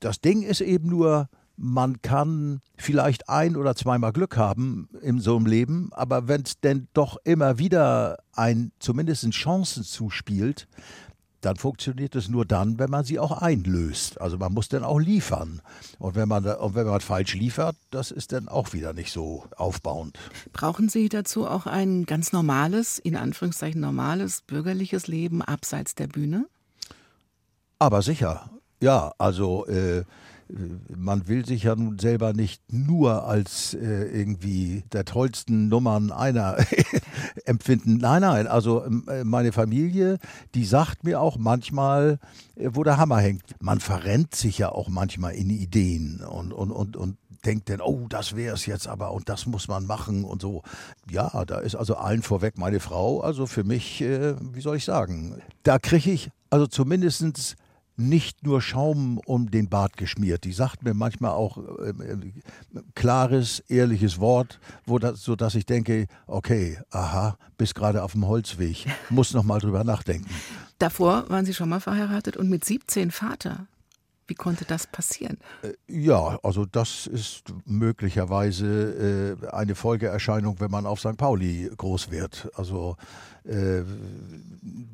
[0.00, 5.36] Das Ding ist eben nur, man kann vielleicht ein oder zweimal Glück haben in so
[5.36, 10.68] einem Leben, aber wenn es denn doch immer wieder ein zumindest Chancen zuspielt,
[11.40, 14.20] dann funktioniert es nur dann, wenn man sie auch einlöst.
[14.20, 15.60] Also man muss dann auch liefern.
[15.98, 19.44] Und wenn man, und wenn man falsch liefert, das ist dann auch wieder nicht so
[19.56, 20.18] aufbauend.
[20.52, 26.46] Brauchen Sie dazu auch ein ganz normales, in Anführungszeichen normales, bürgerliches Leben abseits der Bühne?
[27.78, 28.50] Aber sicher.
[28.80, 30.04] Ja, also äh,
[30.96, 36.56] man will sich ja nun selber nicht nur als äh, irgendwie der tollsten Nummern einer
[37.44, 37.96] empfinden.
[37.96, 40.18] Nein, nein, also ähm, äh, meine Familie,
[40.54, 42.18] die sagt mir auch manchmal,
[42.54, 43.42] äh, wo der Hammer hängt.
[43.60, 48.06] Man verrennt sich ja auch manchmal in Ideen und, und, und, und denkt dann, oh,
[48.08, 50.62] das wäre es jetzt aber und das muss man machen und so.
[51.10, 54.84] Ja, da ist also allen vorweg meine Frau, also für mich, äh, wie soll ich
[54.84, 57.56] sagen, da kriege ich also zumindest
[57.96, 60.44] nicht nur Schaum um den Bart geschmiert.
[60.44, 62.32] Die sagt mir manchmal auch äh, äh,
[62.94, 68.86] klares, ehrliches Wort, wo das, sodass ich denke, okay, aha, bist gerade auf dem Holzweg,
[69.10, 70.28] muss noch mal drüber nachdenken.
[70.78, 73.66] Davor waren Sie schon mal verheiratet und mit 17 Vater.
[74.26, 75.38] Wie konnte das passieren?
[75.62, 81.16] Äh, ja, also das ist möglicherweise äh, eine Folgeerscheinung, wenn man auf St.
[81.16, 82.48] Pauli groß wird.
[82.54, 82.96] Also
[83.44, 83.82] äh,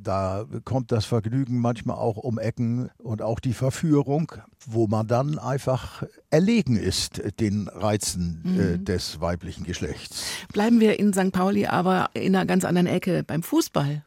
[0.03, 4.33] da kommt das Vergnügen manchmal auch um Ecken und auch die Verführung,
[4.67, 8.85] wo man dann einfach erlegen ist den Reizen äh, mhm.
[8.85, 10.25] des weiblichen Geschlechts.
[10.53, 11.33] Bleiben wir in St.
[11.33, 14.03] Pauli aber in einer ganz anderen Ecke beim Fußball.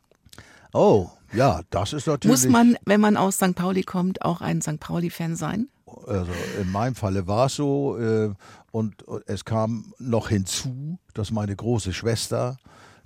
[0.74, 2.44] Oh, ja, das ist natürlich.
[2.44, 3.56] Muss man, wenn man aus St.
[3.56, 4.80] Pauli kommt, auch ein St.
[4.80, 5.70] Pauli-Fan sein?
[6.08, 7.98] Also in meinem Falle war es so.
[7.98, 8.34] Äh,
[8.72, 12.58] und es kam noch hinzu, dass meine große Schwester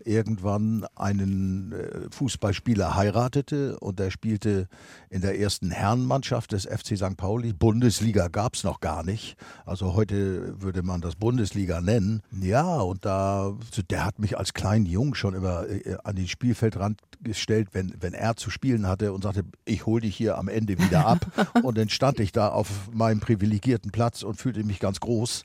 [0.05, 4.67] irgendwann einen äh, Fußballspieler heiratete und der spielte
[5.09, 7.17] in der ersten Herrenmannschaft des FC St.
[7.17, 7.53] Pauli.
[7.53, 9.35] Bundesliga gab es noch gar nicht.
[9.65, 12.21] Also heute würde man das Bundesliga nennen.
[12.31, 13.53] Ja, und da,
[13.89, 18.13] der hat mich als kleinen Jungen schon immer äh, an den Spielfeldrand gestellt, wenn, wenn
[18.13, 21.25] er zu spielen hatte und sagte, ich hole dich hier am Ende wieder ab.
[21.63, 25.43] und dann stand ich da auf meinem privilegierten Platz und fühlte mich ganz groß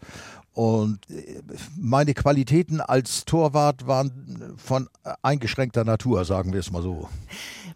[0.55, 1.43] und äh,
[1.77, 4.89] meine Qualitäten als Torwart waren von
[5.21, 7.09] eingeschränkter Natur, sagen wir es mal so.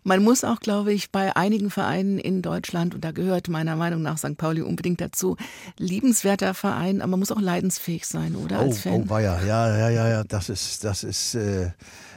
[0.05, 4.03] Man muss auch, glaube ich, bei einigen Vereinen in Deutschland, und da gehört meiner Meinung
[4.03, 4.37] nach St.
[4.37, 5.37] Pauli unbedingt dazu,
[5.77, 8.64] liebenswerter Verein, aber man muss auch leidensfähig sein, oder?
[8.64, 11.73] Oh, oh, ja, ja, ja, ja, ja, das ist, das ist, äh,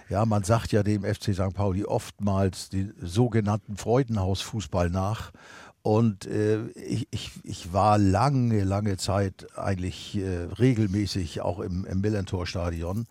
[0.09, 1.53] ja, man sagt ja dem FC St.
[1.55, 5.31] Pauli oftmals den sogenannten Freudenhausfußball nach.
[5.83, 12.01] Und äh, ich, ich, ich war lange, lange Zeit eigentlich äh, regelmäßig auch im, im
[12.01, 13.07] Millentor-Stadion.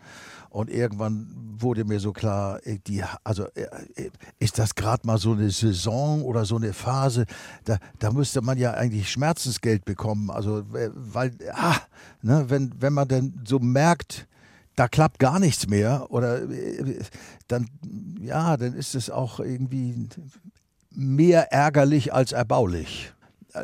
[0.50, 1.28] Und irgendwann
[1.58, 5.50] wurde mir so klar, äh, die, also äh, äh, ist das gerade mal so eine
[5.50, 7.26] Saison oder so eine Phase,
[7.64, 10.30] da, da müsste man ja eigentlich Schmerzensgeld bekommen.
[10.30, 11.76] Also, weil, ah,
[12.22, 14.28] ne, wenn, wenn man dann so merkt,
[14.76, 16.42] da klappt gar nichts mehr oder
[17.48, 17.68] dann,
[18.20, 20.08] ja, dann ist es auch irgendwie
[20.90, 23.12] mehr ärgerlich als erbaulich.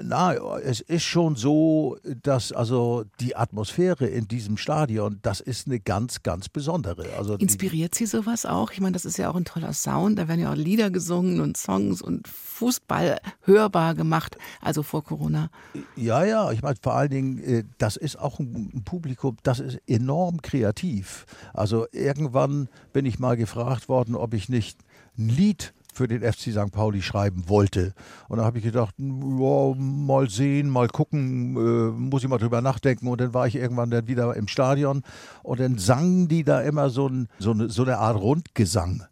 [0.03, 5.79] Na, es ist schon so, dass also die Atmosphäre in diesem Stadion, das ist eine
[5.79, 7.07] ganz, ganz besondere.
[7.17, 8.73] Also Inspiriert Sie sowas auch?
[8.73, 10.19] Ich meine, das ist ja auch ein toller Sound.
[10.19, 15.51] Da werden ja auch Lieder gesungen und Songs und Fußball hörbar gemacht, also vor Corona.
[15.95, 19.79] Ja, ja, ich meine vor allen Dingen, äh, das ist auch ein Publikum, das ist
[19.87, 21.27] enorm kreativ.
[21.53, 24.79] Also irgendwann bin ich mal gefragt worden, ob ich nicht
[25.17, 26.71] ein Lied für den FC St.
[26.73, 27.95] Pauli schreiben wollte.
[28.29, 32.61] Und da habe ich gedacht, ja, mal sehen, mal gucken, äh, muss ich mal drüber
[32.61, 33.09] nachdenken.
[33.09, 35.03] Und dann war ich irgendwann dann wieder im Stadion
[35.43, 39.05] und dann sangen die da immer so, ein, so, eine, so eine Art Rundgesang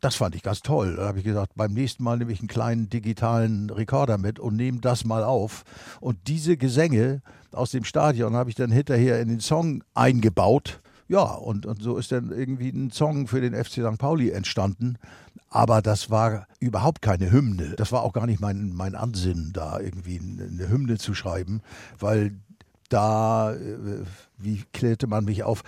[0.00, 0.96] das fand ich ganz toll.
[0.96, 4.56] Da habe ich gesagt, beim nächsten Mal nehme ich einen kleinen digitalen Rekorder mit und
[4.56, 5.64] nehme das mal auf.
[6.00, 10.80] Und diese Gesänge aus dem Stadion habe ich dann hinterher in den Song eingebaut.
[11.08, 13.98] Ja, und, und so ist dann irgendwie ein Song für den FC St.
[13.98, 14.96] Pauli entstanden.
[15.54, 17.74] Aber das war überhaupt keine Hymne.
[17.76, 21.60] Das war auch gar nicht mein, mein Ansinnen, da irgendwie eine Hymne zu schreiben,
[21.98, 22.38] weil
[22.88, 24.02] da, äh,
[24.38, 25.62] wie klärte man mich auf,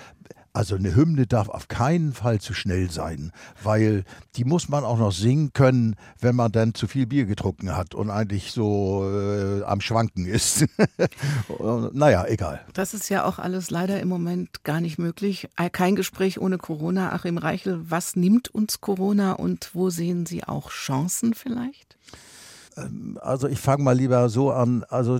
[0.55, 4.05] also eine Hymne darf auf keinen Fall zu schnell sein, weil
[4.37, 7.95] die muss man auch noch singen können, wenn man dann zu viel Bier getrunken hat
[7.95, 10.65] und eigentlich so äh, am Schwanken ist.
[11.93, 12.61] naja, egal.
[12.73, 15.49] Das ist ja auch alles leider im Moment gar nicht möglich.
[15.57, 17.13] Äh, kein Gespräch ohne Corona.
[17.13, 21.97] Achim Reichel, was nimmt uns Corona und wo sehen Sie auch Chancen vielleicht?
[22.77, 24.85] Ähm, also ich fange mal lieber so an.
[24.89, 25.19] Also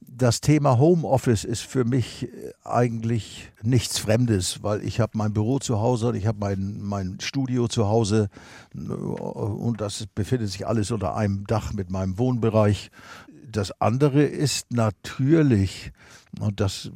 [0.00, 5.58] das Thema Homeoffice ist für mich äh, eigentlich nichts Fremdes, weil ich habe mein Büro
[5.58, 8.28] zu Hause ich habe mein, mein Studio zu Hause
[8.74, 12.90] und das befindet sich alles unter einem Dach mit meinem Wohnbereich.
[13.50, 15.92] Das andere ist natürlich,
[16.40, 16.90] und das,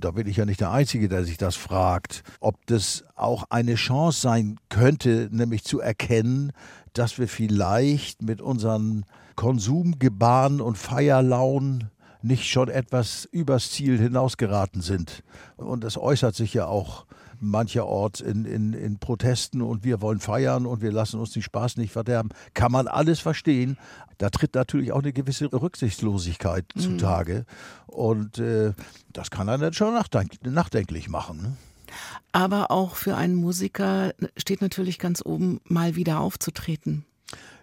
[0.00, 3.74] da bin ich ja nicht der Einzige, der sich das fragt, ob das auch eine
[3.74, 6.52] Chance sein könnte, nämlich zu erkennen,
[6.92, 9.04] dass wir vielleicht mit unseren
[9.36, 11.90] Konsumgebaren und Feierlaunen
[12.26, 15.22] nicht schon etwas übers Ziel hinausgeraten sind.
[15.56, 17.06] Und das äußert sich ja auch
[17.40, 21.76] mancherorts in, in, in Protesten und wir wollen feiern und wir lassen uns den Spaß
[21.76, 22.30] nicht verderben.
[22.54, 23.76] Kann man alles verstehen.
[24.18, 26.80] Da tritt natürlich auch eine gewisse Rücksichtslosigkeit mhm.
[26.80, 27.44] zutage.
[27.86, 28.72] Und äh,
[29.12, 31.42] das kann einen schon nachdenk nachdenklich machen.
[31.42, 31.56] Ne?
[32.32, 37.04] Aber auch für einen Musiker steht natürlich ganz oben, mal wieder aufzutreten.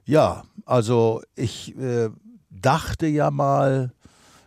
[0.05, 2.09] Ja, also ich äh,
[2.49, 3.91] dachte ja mal,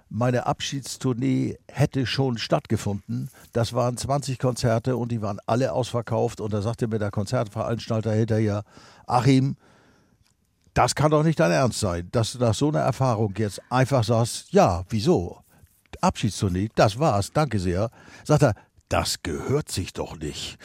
[0.09, 3.29] meine Abschiedstournee hätte schon stattgefunden.
[3.53, 6.41] Das waren 20 Konzerte und die waren alle ausverkauft.
[6.41, 8.63] Und da sagte mir der Konzertveranstalter hinterher,
[9.07, 9.57] Achim,
[10.75, 14.05] das kann doch nicht dein Ernst sein, dass du nach so einer Erfahrung jetzt einfach
[14.05, 15.39] sagst, ja, wieso?
[16.01, 17.91] Abschiedstournee, das war's, danke sehr.
[18.25, 18.55] Sagt er,
[18.89, 20.59] das gehört sich doch nicht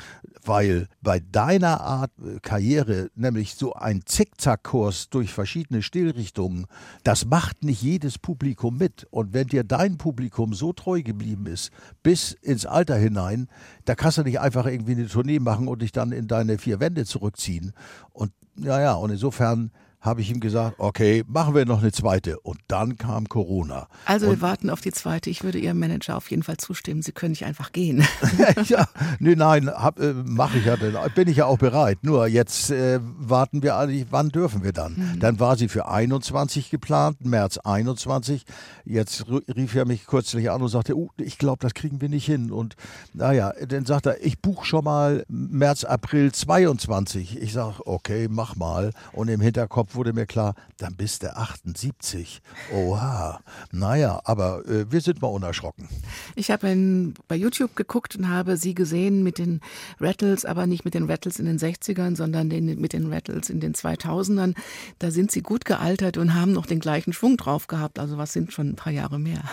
[0.44, 6.68] weil bei deiner Art äh, Karriere, nämlich so ein Zickzackkurs durch verschiedene Stilrichtungen,
[7.04, 9.08] das macht nicht jedes Publikum mit.
[9.12, 11.72] Und wenn dir dein Publikum so treu geblieben ist,
[12.04, 13.48] bis ins Alter hinein,
[13.86, 16.80] da kannst du nicht einfach irgendwie eine Tournee machen und dich dann in deine vier
[16.80, 17.74] Wände zurückziehen.
[18.12, 22.40] Und ja, ja, und insofern habe ich ihm gesagt, okay, machen wir noch eine zweite.
[22.40, 23.88] Und dann kam Corona.
[24.06, 25.30] Also und wir warten auf die zweite.
[25.30, 27.04] Ich würde Ihrem Manager auf jeden Fall zustimmen.
[27.04, 28.04] Sie können nicht einfach gehen.
[28.66, 28.88] ja,
[29.20, 32.00] nee, nein, äh, mache ich ja, bin ich ja auch bereit.
[32.02, 34.94] Nur jetzt äh, warten wir alle, wann dürfen wir dann?
[34.94, 35.20] Mhm.
[35.20, 38.46] Dann war sie für 21 geplant, März 21.
[38.86, 42.26] Jetzt rief er mich kürzlich an und sagte, uh, ich glaube, das kriegen wir nicht
[42.26, 42.52] hin.
[42.52, 42.76] Und
[43.14, 47.40] naja, dann sagt er, ich buche schon mal März, April 22.
[47.40, 48.92] Ich sage, okay, mach mal.
[49.14, 52.42] Und im Hinterkopf wurde mir klar, dann bist du 78.
[52.74, 53.40] Oha.
[53.72, 55.88] Naja, aber äh, wir sind mal unerschrocken.
[56.36, 59.62] Ich habe bei YouTube geguckt und habe sie gesehen mit den
[60.00, 63.60] Rattles, aber nicht mit den Rattles in den 60ern, sondern den, mit den Rattles in
[63.60, 64.56] den 2000ern.
[65.00, 68.00] Da sind sie gut gealtert und haben noch den gleichen Schwung drauf gehabt.
[68.00, 69.44] Also was sind schon ein paar Jahre mehr.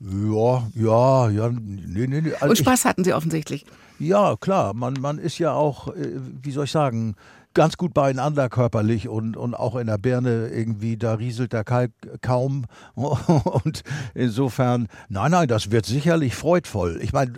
[0.00, 2.32] Ja, ja, ja, nee, nee, nee.
[2.34, 3.64] Also und Spaß ich, hatten sie offensichtlich.
[3.98, 4.74] Ja, klar.
[4.74, 7.16] Man, man ist ja auch, äh, wie soll ich sagen,
[7.56, 11.90] ganz gut beieinander körperlich und, und auch in der Birne irgendwie, da rieselt der Kalk
[12.20, 12.66] kaum.
[12.94, 13.82] Und
[14.14, 17.00] insofern, nein, nein, das wird sicherlich freudvoll.
[17.02, 17.32] Ich meine,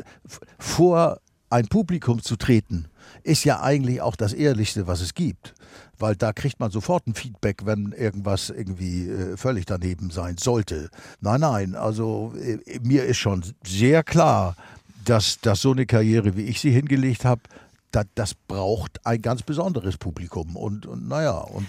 [0.59, 2.89] vor ein Publikum zu treten,
[3.23, 5.55] ist ja eigentlich auch das Ehrlichste, was es gibt.
[5.99, 10.91] Weil da kriegt man sofort ein Feedback, wenn irgendwas irgendwie äh, völlig daneben sein sollte.
[11.21, 14.57] Nein, nein, also äh, mir ist schon sehr klar,
[15.05, 17.43] dass, dass so eine Karriere, wie ich sie hingelegt habe,
[17.91, 20.57] das, das, braucht ein ganz besonderes Publikum.
[20.57, 21.69] Und, und naja, und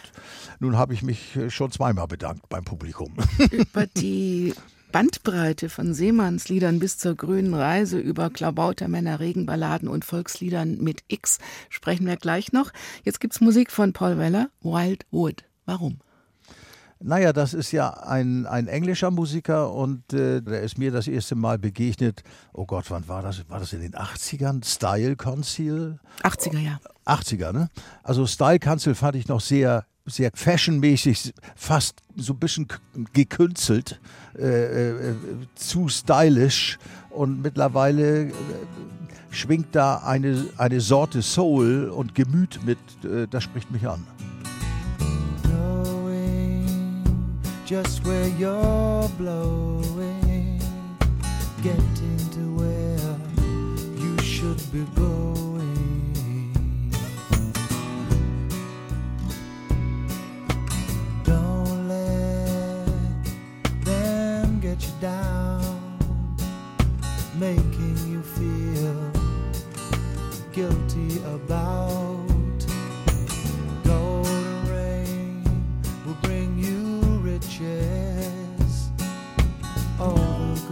[0.60, 3.15] nun habe ich mich schon zweimal bedankt beim Publikum.
[3.51, 4.53] Über die
[4.91, 11.38] Bandbreite von Seemannsliedern bis zur grünen Reise über Klabautermänner, Regenballaden und Volksliedern mit X
[11.69, 12.71] sprechen wir gleich noch.
[13.03, 15.43] Jetzt gibt es Musik von Paul Weller, Wild Wood.
[15.65, 15.99] Warum?
[17.02, 21.34] Naja, das ist ja ein, ein englischer Musiker und äh, der ist mir das erste
[21.34, 22.24] Mal begegnet.
[22.52, 23.50] Oh Gott, wann war das?
[23.50, 24.66] War das in den 80ern?
[24.66, 25.98] Style Council?
[26.24, 26.80] 80er, ja.
[27.06, 27.70] 80er, ne?
[28.04, 32.68] Also Style Council fand ich noch sehr sehr fashionmäßig, fast so ein bisschen
[33.14, 34.00] gekünstelt,
[34.38, 35.16] äh, äh,
[35.56, 36.80] zu stylisch
[37.12, 38.32] und mittlerweile äh,
[39.30, 44.06] schwingt da eine, eine Sorte Soul und Gemüt mit, äh, das spricht mich an.
[47.69, 50.59] Just where you're blowing,
[51.61, 52.97] getting to where
[53.95, 56.51] you should be going.
[61.24, 62.88] Don't let
[63.86, 65.95] them get you down,
[67.38, 67.68] making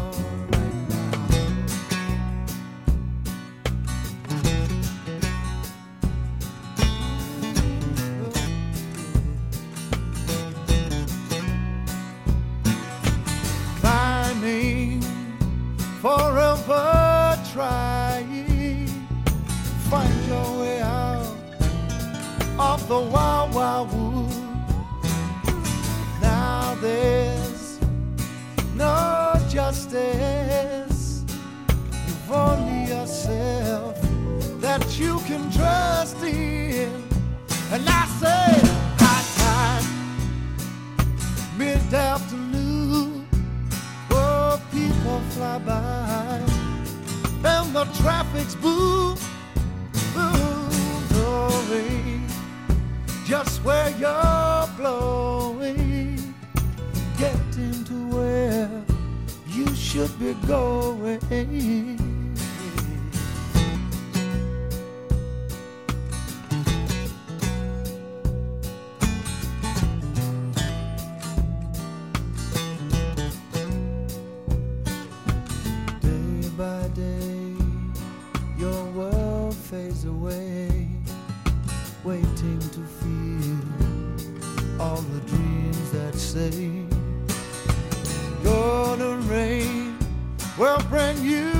[90.58, 91.50] Will bring you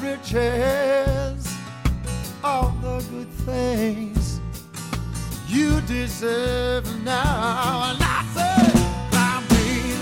[0.00, 1.56] riches,
[2.42, 4.40] all the good things
[5.48, 7.90] you deserve now.
[7.90, 8.56] And I say,
[9.10, 9.94] climb me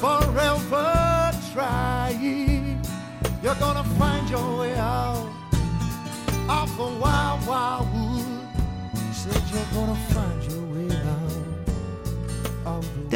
[0.00, 2.80] forever trying.
[3.42, 5.30] You're gonna find your way out
[6.48, 8.24] of the wild, wild wood.
[9.12, 10.37] Said you're gonna find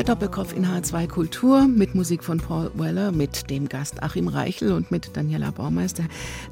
[0.02, 4.72] Der Doppelkopf in H2 Kultur mit Musik von Paul Weller, mit dem Gast Achim Reichel
[4.72, 6.02] und mit Daniela Baumeister.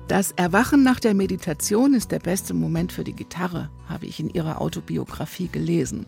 [0.06, 4.30] Das Erwachen nach der Meditation ist der beste Moment für die Gitarre, habe ich in
[4.30, 6.06] Ihrer Autobiografie gelesen.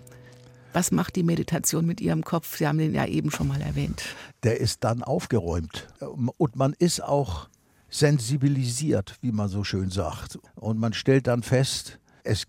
[0.73, 2.59] Was macht die Meditation mit Ihrem Kopf?
[2.59, 4.05] Sie haben den ja eben schon mal erwähnt.
[4.45, 5.89] der ist dann aufgeräumt.
[6.39, 7.49] Und man ist auch
[7.91, 10.39] sensibilisiert, wie man so schön sagt.
[10.55, 12.47] Und man stellt dann fest, es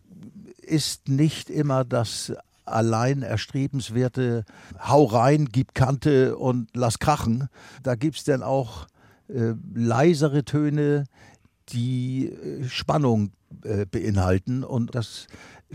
[0.62, 2.32] ist nicht immer das
[2.66, 4.46] allein erstrebenswerte
[4.80, 7.50] Hau rein, gib Kante und lass krachen.
[7.82, 8.88] Da gibt es dann auch
[9.28, 11.06] äh, leisere Töne,
[11.70, 13.32] die äh, Spannung
[13.64, 14.64] äh, beinhalten.
[14.64, 15.28] Und das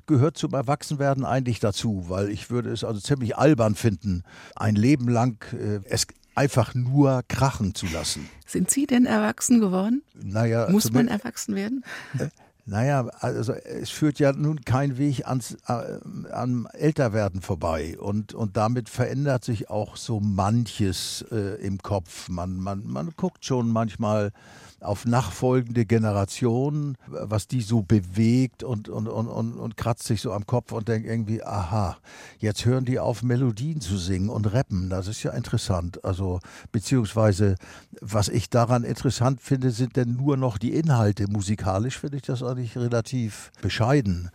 [0.07, 4.23] gehört zum Erwachsenwerden eigentlich dazu, weil ich würde es also ziemlich albern finden,
[4.55, 8.29] ein Leben lang äh, es einfach nur krachen zu lassen.
[8.47, 10.03] Sind Sie denn erwachsen geworden?
[10.15, 11.85] Naja, Muss man erwachsen werden?
[12.69, 15.99] naja, also es führt ja nun kein Weg ans, äh,
[16.31, 22.29] am Älterwerden vorbei und, und damit verändert sich auch so manches äh, im Kopf.
[22.29, 24.33] Man, man, man guckt schon manchmal
[24.81, 30.33] auf nachfolgende Generationen, was die so bewegt und, und, und, und, und kratzt sich so
[30.33, 31.97] am Kopf und denkt irgendwie, aha,
[32.39, 34.89] jetzt hören die auf, Melodien zu singen und rappen.
[34.89, 36.05] Das ist ja interessant.
[36.05, 36.39] Also,
[36.71, 37.57] beziehungsweise,
[38.01, 41.29] was ich daran interessant finde, sind denn nur noch die Inhalte.
[41.29, 44.31] Musikalisch finde ich das eigentlich relativ bescheiden.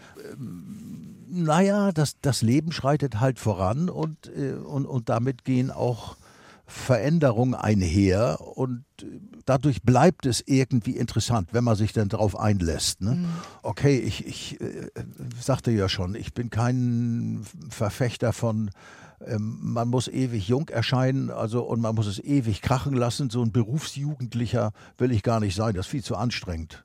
[1.29, 6.17] Naja, das, das Leben schreitet halt voran und, äh, und, und damit gehen auch
[6.73, 8.83] Veränderungen einher und
[9.45, 13.01] dadurch bleibt es irgendwie interessant, wenn man sich dann darauf einlässt.
[13.01, 13.25] Ne?
[13.61, 14.89] Okay, ich, ich äh,
[15.39, 18.71] sagte ja schon, ich bin kein Verfechter von
[19.25, 23.29] ähm, man muss ewig jung erscheinen, also und man muss es ewig krachen lassen.
[23.29, 26.81] So ein Berufsjugendlicher will ich gar nicht sein, das ist viel zu anstrengend.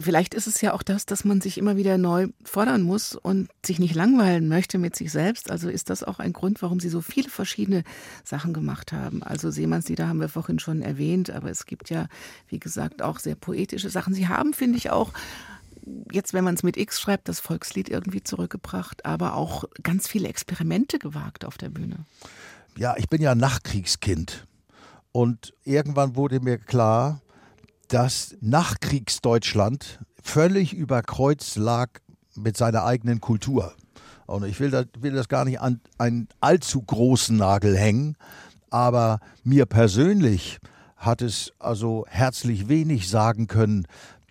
[0.00, 3.48] Vielleicht ist es ja auch das, dass man sich immer wieder neu fordern muss und
[3.64, 5.50] sich nicht langweilen möchte mit sich selbst.
[5.50, 7.84] Also ist das auch ein Grund, warum Sie so viele verschiedene
[8.24, 9.22] Sachen gemacht haben.
[9.22, 12.08] Also Seemannslieder haben wir vorhin schon erwähnt, aber es gibt ja,
[12.48, 14.14] wie gesagt, auch sehr poetische Sachen.
[14.14, 15.12] Sie haben, finde ich, auch
[16.10, 20.28] jetzt, wenn man es mit X schreibt, das Volkslied irgendwie zurückgebracht, aber auch ganz viele
[20.28, 22.06] Experimente gewagt auf der Bühne.
[22.76, 24.46] Ja, ich bin ja Nachkriegskind.
[25.12, 27.20] Und irgendwann wurde mir klar,
[27.88, 31.88] dass Nachkriegsdeutschland völlig über Kreuz lag
[32.34, 33.74] mit seiner eigenen Kultur.
[34.26, 38.16] Und ich will das, will das gar nicht an einen allzu großen Nagel hängen,
[38.70, 40.58] aber mir persönlich
[40.96, 43.86] hat es also herzlich wenig sagen können,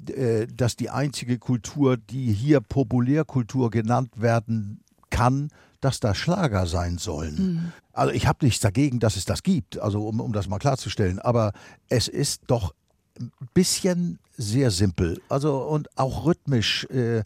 [0.10, 5.50] äh, dass die einzige Kultur, die hier Populärkultur genannt werden kann,
[5.82, 7.74] dass da Schlager sein sollen.
[7.92, 11.20] Also ich habe nichts dagegen, dass es das gibt, also um, um das mal klarzustellen,
[11.20, 11.52] aber
[11.90, 12.74] es ist doch
[13.54, 17.24] bisschen sehr simpel, also und auch rhythmisch äh,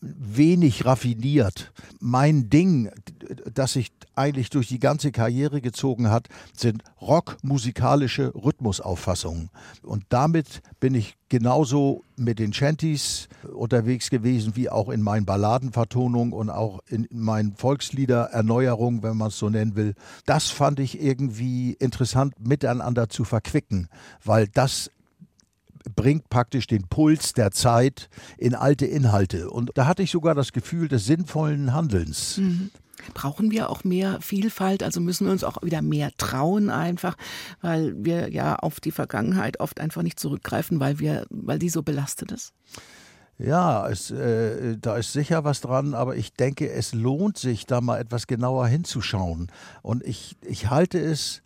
[0.00, 1.72] wenig raffiniert.
[2.00, 2.90] Mein Ding,
[3.52, 9.50] das sich eigentlich durch die ganze Karriere gezogen hat, sind rockmusikalische Rhythmusauffassungen.
[9.82, 16.32] Und damit bin ich genauso mit den Shanties unterwegs gewesen, wie auch in meinen Balladenvertonungen
[16.32, 19.94] und auch in meinen Volksliedererneuerungen, wenn man es so nennen will.
[20.24, 23.88] Das fand ich irgendwie interessant miteinander zu verquicken,
[24.24, 24.90] weil das
[25.94, 28.08] bringt praktisch den Puls der Zeit
[28.38, 29.50] in alte Inhalte.
[29.50, 32.40] Und da hatte ich sogar das Gefühl des sinnvollen Handelns.
[33.14, 37.16] Brauchen wir auch mehr Vielfalt, also müssen wir uns auch wieder mehr trauen einfach,
[37.60, 41.82] weil wir ja auf die Vergangenheit oft einfach nicht zurückgreifen, weil wir, weil die so
[41.82, 42.52] belastet ist.
[43.38, 47.82] Ja, es, äh, da ist sicher was dran, aber ich denke, es lohnt sich, da
[47.82, 49.52] mal etwas genauer hinzuschauen.
[49.82, 51.42] Und ich, ich halte es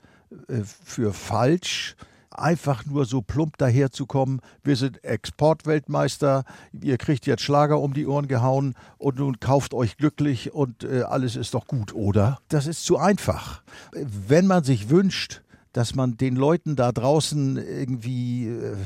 [0.47, 1.97] äh, für falsch,
[2.31, 4.41] einfach nur so plump daherzukommen.
[4.63, 6.45] Wir sind Exportweltmeister,
[6.81, 11.03] ihr kriegt jetzt Schlager um die Ohren gehauen und nun kauft euch glücklich und äh,
[11.03, 12.39] alles ist doch gut, oder?
[12.49, 13.63] Das ist zu einfach.
[13.93, 18.77] Wenn man sich wünscht, dass man den Leuten da draußen irgendwie äh,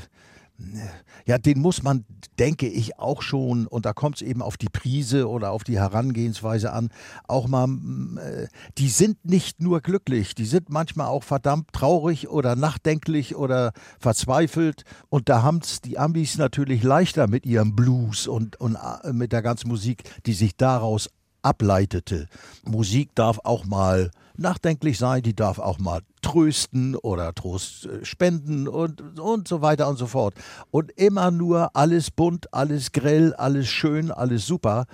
[1.27, 2.05] ja, den muss man,
[2.39, 5.79] denke ich, auch schon, und da kommt es eben auf die Prise oder auf die
[5.79, 6.91] Herangehensweise an,
[7.27, 8.47] auch mal, mm, äh,
[8.79, 14.85] die sind nicht nur glücklich, die sind manchmal auch verdammt traurig oder nachdenklich oder verzweifelt.
[15.09, 19.33] Und da haben es die Ambis natürlich leichter mit ihrem Blues und, und äh, mit
[19.33, 21.09] der ganzen Musik, die sich daraus
[21.43, 22.29] ableitete.
[22.65, 28.67] Musik darf auch mal nachdenklich sein, die darf auch mal trösten oder Trost äh, spenden
[28.67, 30.35] und, und so weiter und so fort.
[30.71, 34.87] Und immer nur alles bunt, alles grell, alles schön, alles super.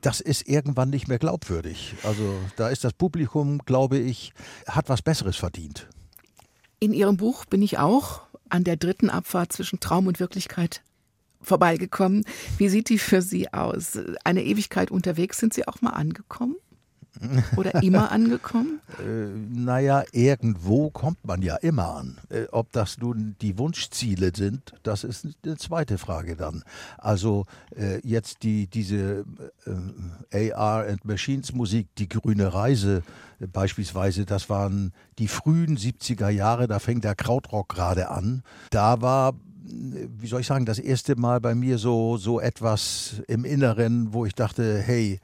[0.00, 1.94] Das ist irgendwann nicht mehr glaubwürdig.
[2.04, 2.22] Also
[2.56, 4.32] da ist das Publikum, glaube ich,
[4.68, 5.88] hat was Besseres verdient.
[6.78, 10.82] In Ihrem Buch bin ich auch an der dritten Abfahrt zwischen Traum und Wirklichkeit
[11.40, 12.24] vorbeigekommen.
[12.58, 13.98] Wie sieht die für Sie aus?
[14.24, 16.56] Eine Ewigkeit unterwegs, sind Sie auch mal angekommen?
[17.56, 18.80] Oder immer angekommen?
[18.98, 22.18] äh, naja, irgendwo kommt man ja immer an.
[22.28, 26.62] Äh, ob das nun die Wunschziele sind, das ist eine zweite Frage dann.
[26.98, 27.46] Also
[27.76, 29.24] äh, jetzt die, diese
[30.30, 33.02] äh, AR and Machines Musik, die grüne Reise
[33.40, 38.42] äh, beispielsweise, das waren die frühen 70er Jahre, da fängt der Krautrock gerade an.
[38.70, 39.34] Da war
[39.68, 44.24] wie soll ich sagen, das erste Mal bei mir so, so etwas im Inneren, wo
[44.24, 45.20] ich dachte, hey,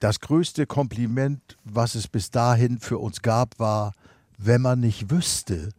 [0.00, 3.92] das größte Kompliment, was es bis dahin für uns gab, war,
[4.38, 5.70] wenn man nicht wüsste,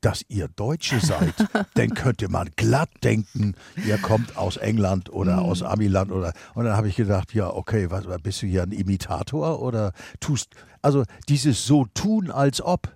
[0.00, 1.32] dass ihr Deutsche seid,
[1.74, 3.54] dann könnte man glatt denken,
[3.86, 5.42] ihr kommt aus England oder Mhm.
[5.44, 8.72] aus Amiland oder und dann habe ich gedacht, ja, okay, was bist du hier ein
[8.72, 10.50] Imitator oder tust
[10.82, 12.90] also dieses so tun als ob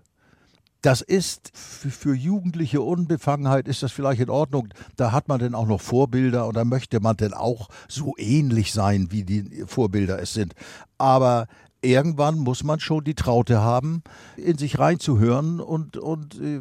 [0.87, 4.69] das ist für, jugendliche Unbefangenheit ist das vielleicht in Ordnung.
[4.95, 8.73] Da hat man dann auch noch Vorbilder und da möchte man dann auch so ähnlich
[8.73, 10.55] sein, wie die Vorbilder es sind.
[10.97, 11.49] Aber
[11.83, 14.03] irgendwann muss man schon die Traute haben,
[14.37, 16.61] in sich reinzuhören und, und äh,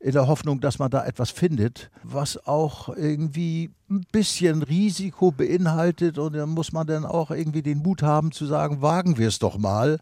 [0.00, 6.18] in der Hoffnung, dass man da etwas findet, was auch irgendwie ein bisschen Risiko beinhaltet.
[6.18, 9.38] Und dann muss man dann auch irgendwie den Mut haben zu sagen, wagen wir es
[9.38, 9.98] doch mal.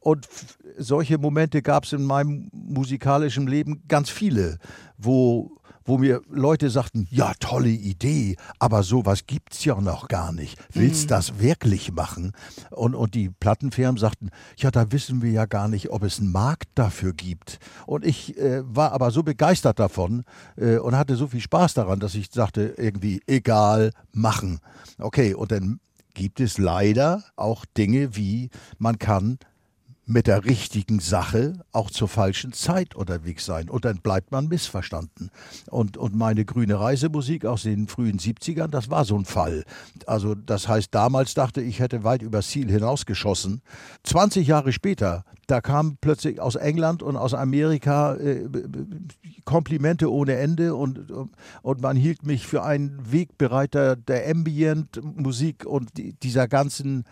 [0.00, 0.28] Und
[0.78, 4.58] solche Momente gab es in meinem musikalischen Leben ganz viele,
[4.96, 10.58] wo, wo mir Leute sagten, ja, tolle Idee, aber sowas gibt's ja noch gar nicht.
[10.72, 12.32] Willst das wirklich machen?
[12.70, 16.30] Und, und die Plattenfirmen sagten, ja, da wissen wir ja gar nicht, ob es einen
[16.30, 17.58] Markt dafür gibt.
[17.86, 20.24] Und ich äh, war aber so begeistert davon
[20.56, 24.60] äh, und hatte so viel Spaß daran, dass ich sagte, irgendwie, egal, machen.
[24.98, 25.80] Okay, und dann
[26.12, 29.38] gibt es leider auch Dinge wie, man kann
[30.08, 33.68] mit der richtigen Sache auch zur falschen Zeit unterwegs sein.
[33.68, 35.30] Und dann bleibt man missverstanden.
[35.70, 39.64] Und, und meine grüne Reisemusik aus den frühen 70ern, das war so ein Fall.
[40.06, 43.60] Also das heißt, damals dachte ich, hätte weit übers Ziel hinausgeschossen.
[44.04, 48.48] 20 Jahre später, da kamen plötzlich aus England und aus Amerika äh,
[49.44, 51.10] Komplimente ohne Ende und,
[51.62, 57.04] und man hielt mich für einen Wegbereiter der Ambient-Musik und die- dieser ganzen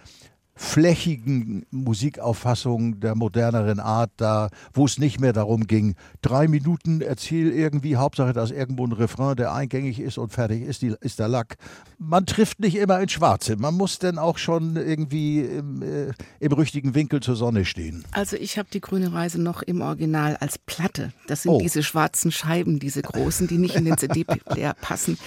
[0.56, 7.52] flächigen Musikauffassung der moderneren Art, da wo es nicht mehr darum ging, drei Minuten erzähl
[7.52, 11.28] irgendwie, Hauptsache, dass irgendwo ein Refrain, der eingängig ist und fertig ist, die, ist der
[11.28, 11.56] Lack.
[11.98, 13.56] Man trifft nicht immer ins Schwarze.
[13.56, 18.04] Man muss dann auch schon irgendwie im, äh, im richtigen Winkel zur Sonne stehen.
[18.12, 21.12] Also ich habe die grüne Reise noch im Original als Platte.
[21.26, 21.58] Das sind Oh.
[21.60, 25.18] diese schwarzen Scheiben, diese großen, die nicht in den CD-Player passen.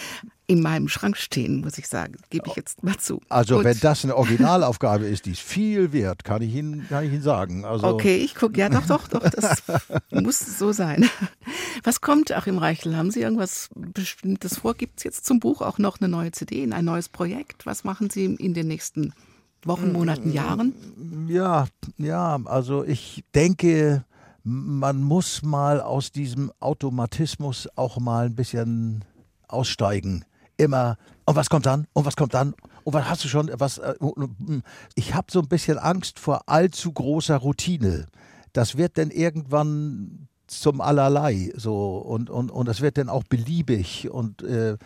[0.49, 2.15] In meinem Schrank stehen, muss ich sagen.
[2.31, 3.21] Gebe ich jetzt mal zu.
[3.29, 3.65] Also Gut.
[3.65, 7.21] wenn das eine Originalaufgabe ist, die ist viel wert, kann ich Ihnen, kann ich Ihnen
[7.21, 7.65] sagen.
[7.65, 8.57] Also, Okay, ich gucke.
[8.59, 9.29] Ja, doch, doch, doch.
[9.29, 9.61] Das
[10.09, 11.07] muss so sein.
[11.83, 12.97] Was kommt, Achim Reichel?
[12.97, 14.73] Haben Sie irgendwas Bestimmtes vor?
[14.73, 17.67] Gibt es jetzt zum Buch auch noch eine neue CD, ein neues Projekt?
[17.67, 19.13] Was machen Sie in den nächsten
[19.63, 20.73] Wochen, Monaten, Jahren?
[21.27, 21.67] Ja,
[21.99, 24.03] ja, also ich denke,
[24.43, 29.05] man muss mal aus diesem Automatismus auch mal ein bisschen
[29.47, 30.25] aussteigen.
[30.60, 31.88] Immer, und was kommt dann?
[31.93, 32.53] Und was kommt dann?
[32.84, 33.49] Und was hast du schon?
[33.60, 33.78] Was?
[33.78, 33.95] äh,
[34.95, 38.07] Ich habe so ein bisschen Angst vor allzu großer Routine.
[38.51, 44.10] Das wird dann irgendwann zum Allerlei so und, und, und das wird dann auch beliebig
[44.10, 44.78] und äh,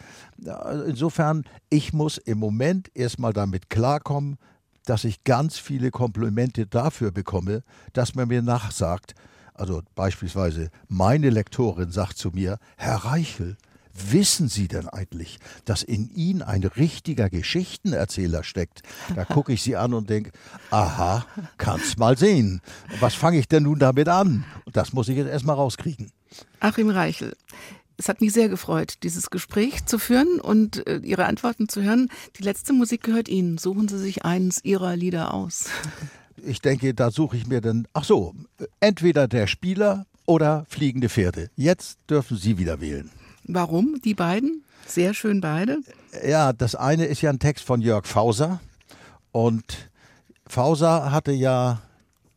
[0.85, 4.37] insofern, ich muss im Moment erstmal damit klarkommen,
[4.85, 7.63] dass ich ganz viele Komplimente dafür bekomme,
[7.93, 9.15] dass man mir nachsagt,
[9.53, 13.55] also beispielsweise meine Lektorin sagt zu mir, Herr Reichel,
[13.93, 18.81] wissen Sie denn eigentlich, dass in Ihnen ein richtiger Geschichtenerzähler steckt?
[19.15, 20.31] Da gucke ich sie an und denke,
[20.71, 21.25] aha,
[21.57, 22.61] kannst mal sehen.
[22.99, 24.45] Was fange ich denn nun damit an?
[24.65, 26.11] Und das muss ich jetzt erstmal rauskriegen.
[26.59, 27.35] Achim Reichel.
[27.97, 32.09] Es hat mich sehr gefreut, dieses Gespräch zu führen und äh, Ihre Antworten zu hören.
[32.37, 33.59] Die letzte Musik gehört Ihnen.
[33.59, 35.65] Suchen Sie sich eins Ihrer Lieder aus.
[36.43, 38.33] Ich denke, da suche ich mir dann, ach so,
[38.79, 41.49] entweder der Spieler oder fliegende Pferde.
[41.55, 43.11] Jetzt dürfen Sie wieder wählen.
[43.45, 44.63] Warum die beiden?
[44.87, 45.79] Sehr schön beide.
[46.25, 48.59] Ja, das eine ist ja ein Text von Jörg Fauser.
[49.31, 49.89] Und
[50.47, 51.81] Fauser hatte ja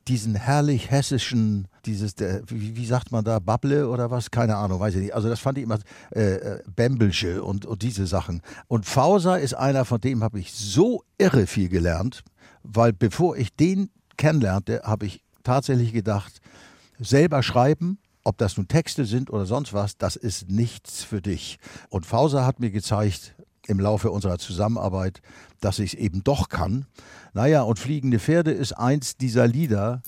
[0.09, 4.31] diesen herrlich hessischen, dieses, der, wie, wie, sagt man da, Babble oder was?
[4.31, 5.15] Keine Ahnung, weiß ich nicht.
[5.15, 5.79] Also das fand ich immer
[6.15, 8.41] äh, äh Bämbelsche und, und diese Sachen.
[8.69, 12.23] Und Fauser ist einer, von dem habe ich so irre viel gelernt,
[12.63, 16.41] weil bevor ich den kennenlernte, habe ich tatsächlich gedacht,
[16.99, 21.59] selber schreiben, ob das nun Texte sind oder sonst was, das ist nichts für dich.
[21.89, 23.35] Und Fauser hat mir gezeigt,
[23.69, 25.23] im Laufe unserer Zusammenarbeit,
[25.61, 26.87] dass ich es eben doch kann.
[27.35, 30.03] Naja, und Fliegende Pferde ist eins dieser Lieder,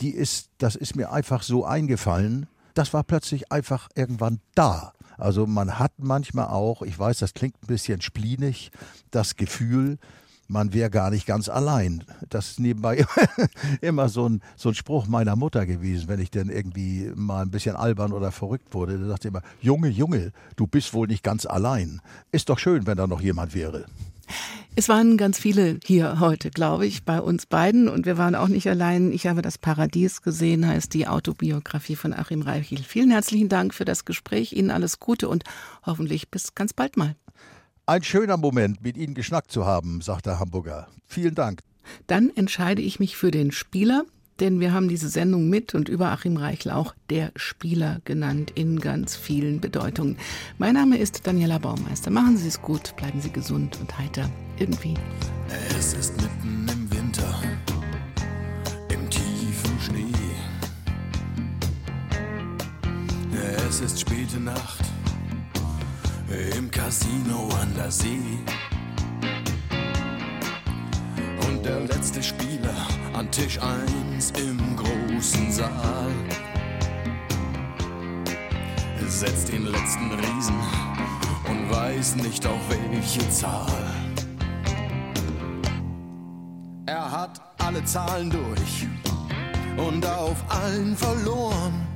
[0.00, 2.46] die ist, das ist mir einfach so eingefallen.
[2.74, 4.92] Das war plötzlich einfach irgendwann da.
[5.16, 8.70] Also man hat manchmal auch, ich weiß, das klingt ein bisschen splienig,
[9.10, 9.98] das Gefühl,
[10.50, 12.04] man wäre gar nicht ganz allein.
[12.28, 13.06] Das ist nebenbei
[13.80, 17.50] immer so ein, so ein Spruch meiner Mutter gewesen, wenn ich dann irgendwie mal ein
[17.50, 18.98] bisschen albern oder verrückt wurde.
[18.98, 22.00] Da sagte immer, Junge, Junge, du bist wohl nicht ganz allein.
[22.32, 23.86] Ist doch schön, wenn da noch jemand wäre.
[24.76, 28.48] Es waren ganz viele hier heute, glaube ich, bei uns beiden und wir waren auch
[28.48, 29.12] nicht allein.
[29.12, 32.78] Ich habe das Paradies gesehen, heißt die Autobiografie von Achim Reichel.
[32.78, 34.52] Vielen herzlichen Dank für das Gespräch.
[34.52, 35.44] Ihnen alles Gute und
[35.84, 37.14] hoffentlich bis ganz bald mal.
[37.90, 40.86] Ein schöner Moment, mit Ihnen geschnackt zu haben, sagt der Hamburger.
[41.08, 41.58] Vielen Dank.
[42.06, 44.04] Dann entscheide ich mich für den Spieler,
[44.38, 48.78] denn wir haben diese Sendung mit und über Achim Reichel auch der Spieler genannt in
[48.78, 50.18] ganz vielen Bedeutungen.
[50.56, 52.12] Mein Name ist Daniela Baumeister.
[52.12, 54.30] Machen Sie es gut, bleiben Sie gesund und heiter.
[54.60, 54.94] Irgendwie.
[55.76, 57.42] Es ist mitten im Winter,
[58.88, 60.14] im tiefen Schnee.
[63.68, 64.89] Es ist späte Nacht
[66.30, 68.38] im Casino an der See.
[71.46, 76.12] Und der letzte Spieler an Tisch 1 im großen Saal
[79.10, 80.58] setzt den letzten Riesen
[81.48, 83.66] und weiß nicht auf welche Zahl.
[86.86, 88.86] Er hat alle Zahlen durch
[89.76, 91.86] und auf allen verloren.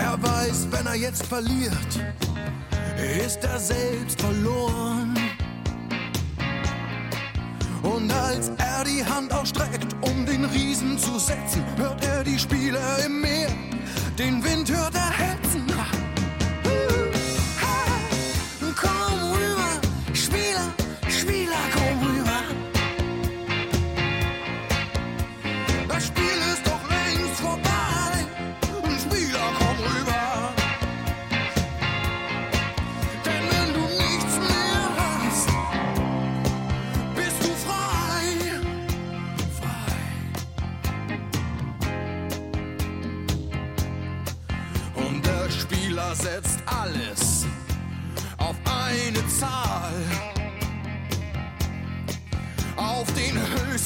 [0.00, 1.92] Er weiß, wenn er jetzt verliert,
[3.26, 5.14] ist er selbst verloren.
[7.82, 13.04] Und als er die Hand ausstreckt, um den Riesen zu setzen, hört er die Spieler
[13.04, 13.50] im Meer.
[14.18, 15.69] Den Wind hört er hetzen.